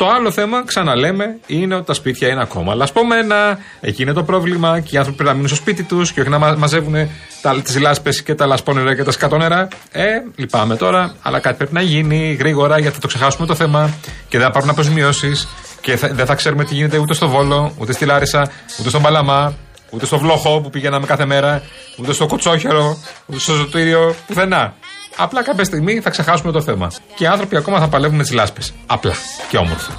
Το 0.00 0.08
άλλο 0.08 0.30
θέμα, 0.30 0.64
ξαναλέμε, 0.64 1.38
είναι 1.46 1.74
ότι 1.74 1.86
τα 1.86 1.94
σπίτια 1.94 2.28
είναι 2.28 2.40
ακόμα 2.42 2.74
λασπωμένα. 2.74 3.58
Εκεί 3.80 4.02
είναι 4.02 4.12
το 4.12 4.22
πρόβλημα 4.22 4.80
και 4.80 4.88
οι 4.94 4.96
άνθρωποι 4.98 5.16
πρέπει 5.16 5.28
να 5.28 5.34
μείνουν 5.34 5.48
στο 5.48 5.56
σπίτι 5.56 5.82
τους 5.82 6.12
και 6.12 6.20
όχι 6.20 6.28
να 6.28 6.38
μα- 6.38 6.54
μαζεύουν 6.58 6.94
τις 7.64 7.80
λάσπες 7.80 8.22
και 8.22 8.34
τα 8.34 8.46
λασπόνερα 8.46 8.94
και 8.94 9.02
τα 9.04 9.10
σκατόνερα. 9.10 9.68
Ε, 9.92 10.04
λυπάμαι 10.36 10.76
τώρα, 10.76 11.14
αλλά 11.22 11.38
κάτι 11.38 11.56
πρέπει 11.56 11.74
να 11.74 11.80
γίνει 11.82 12.32
γρήγορα 12.38 12.78
γιατί 12.78 12.94
θα 12.94 13.00
το 13.00 13.06
ξεχάσουμε 13.06 13.46
το 13.46 13.54
θέμα 13.54 13.90
και 14.28 14.38
δεν 14.38 14.46
θα 14.46 14.52
πάρουν 14.52 14.68
αποζημιώσεις 14.70 15.48
και 15.80 15.96
θα- 15.96 16.08
δεν 16.12 16.26
θα 16.26 16.34
ξέρουμε 16.34 16.64
τι 16.64 16.74
γίνεται 16.74 16.98
ούτε 16.98 17.14
στο 17.14 17.28
Βόλο, 17.28 17.72
ούτε 17.78 17.92
στη 17.92 18.04
Λάρισα, 18.04 18.50
ούτε 18.80 18.88
στον 18.88 19.02
Παλαμά, 19.02 19.54
ούτε 19.90 20.06
στο 20.06 20.18
Βλόχο 20.18 20.60
που 20.60 20.70
πηγαίναμε 20.70 21.06
κάθε 21.06 21.24
μέρα, 21.26 21.62
ούτε 21.98 22.12
στο 22.12 22.26
Κοτσόχερο, 22.26 22.98
ούτε 23.26 23.38
στο 23.40 23.52
Ζωτήριο, 23.54 24.14
πουθενά. 24.26 24.74
Απλά 25.16 25.42
κάποια 25.42 25.64
στιγμή 25.64 26.00
θα 26.00 26.10
ξεχάσουμε 26.10 26.52
το 26.52 26.62
θέμα. 26.62 26.90
Και 27.14 27.24
οι 27.24 27.26
άνθρωποι 27.26 27.56
ακόμα 27.56 27.78
θα 27.78 27.88
παλεύουν 27.88 28.16
με 28.16 28.22
τις 28.22 28.32
λάσπες. 28.32 28.72
Απλά 28.86 29.12
και 29.48 29.56
όμορφα. 29.56 29.92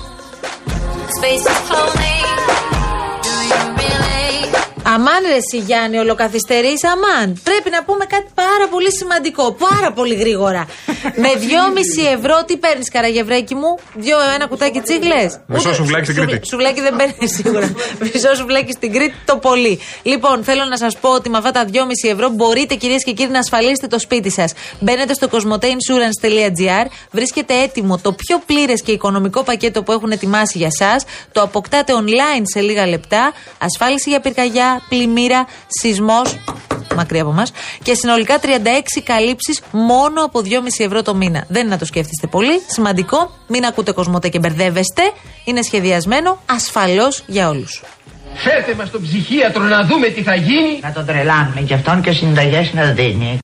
Αμάν 4.93 5.21
ρε 5.27 5.35
εσύ 5.35 5.57
Γιάννη, 5.57 5.97
ολοκαθυστερείς, 5.97 6.83
αμάν. 6.83 7.41
Πρέπει 7.43 7.69
να 7.69 7.83
πούμε 7.83 8.05
κάτι 8.05 8.29
πάρα 8.33 8.67
πολύ 8.69 8.91
σημαντικό, 8.99 9.51
πάρα 9.51 9.91
πολύ 9.93 10.15
γρήγορα. 10.15 10.65
Με 11.23 11.29
2,5 11.33 12.17
ευρώ 12.17 12.43
τι 12.45 12.57
παίρνεις, 12.57 12.89
Καραγευρέκι 12.89 13.55
μου, 13.55 13.77
Δυο, 13.93 14.17
ένα 14.35 14.47
κουτάκι 14.47 14.79
τσίγλε. 14.79 15.29
Μισό 15.45 15.73
σουβλάκι 15.73 16.11
στην 16.11 16.27
Κρήτη. 16.27 16.47
Σουβλάκι 16.47 16.81
δεν 16.81 16.95
παίρνεις 16.95 17.31
σίγουρα. 17.37 17.73
Μισό 17.99 18.35
σουβλάκι 18.35 18.71
στην 18.71 18.93
Κρήτη 18.93 19.15
το 19.25 19.37
πολύ. 19.37 19.79
Λοιπόν, 20.03 20.43
θέλω 20.43 20.65
να 20.65 20.77
σας 20.77 20.97
πω 20.97 21.09
ότι 21.09 21.29
με 21.29 21.37
αυτά 21.37 21.51
τα 21.51 21.65
2,5 21.73 22.11
ευρώ 22.11 22.29
μπορείτε 22.29 22.75
κυρίες 22.75 23.03
και 23.03 23.11
κύριοι 23.11 23.31
να 23.31 23.39
ασφαλίσετε 23.39 23.87
το 23.87 23.99
σπίτι 23.99 24.31
σας. 24.31 24.53
Μπαίνετε 24.79 25.13
στο 25.13 25.27
cosmoteinsurance.gr, 25.31 26.85
βρίσκεται 27.11 27.61
έτοιμο 27.61 27.97
το 27.97 28.11
πιο 28.11 28.41
πλήρες 28.45 28.81
και 28.81 28.91
οικονομικό 28.91 29.43
πακέτο 29.43 29.83
που 29.83 29.91
έχουν 29.91 30.11
ετοιμάσει 30.11 30.57
για 30.57 30.69
εσά. 30.79 31.05
Το 31.31 31.41
αποκτάτε 31.41 31.93
online 31.95 32.43
σε 32.53 32.61
λίγα 32.61 32.87
λεπτά. 32.87 33.33
Ασφάλιση 33.57 34.09
για 34.09 34.19
πυρκαγιά, 34.19 34.80
πλημμύρα, 34.89 35.47
σεισμός, 35.67 36.37
μακριά 36.95 37.21
από 37.21 37.31
εμάς. 37.31 37.51
Και 37.83 37.93
συνολικά 37.93 38.39
36 38.39 39.01
καλύψεις 39.03 39.61
μόνο 39.71 40.23
από 40.23 40.41
2,5 40.41 40.83
ευρώ 40.85 41.01
το 41.01 41.15
μήνα. 41.15 41.45
Δεν 41.47 41.61
είναι 41.61 41.71
να 41.71 41.77
το 41.77 41.85
σκέφτεστε 41.85 42.27
πολύ. 42.27 42.61
Σημαντικό, 42.67 43.31
μην 43.47 43.65
ακούτε 43.65 43.91
κοσμοτέ 43.91 44.29
και 44.29 44.39
μπερδεύεστε. 44.39 45.01
Είναι 45.45 45.61
σχεδιασμένο 45.61 46.41
ασφαλώς 46.45 47.23
για 47.27 47.49
όλους. 47.49 47.83
Φέρτε 48.35 48.73
μας 48.73 48.91
τον 48.91 49.01
ψυχίατρο 49.01 49.63
να 49.63 49.83
δούμε 49.83 50.07
τι 50.07 50.21
θα 50.23 50.35
γίνει. 50.35 50.79
Να 50.81 50.91
τον 50.91 51.05
τρελάνουμε 51.05 51.61
κι 51.61 51.73
αυτόν 51.73 52.01
και 52.01 52.11
συνταγές 52.11 52.73
να 52.73 52.83
δίνει. 52.91 53.39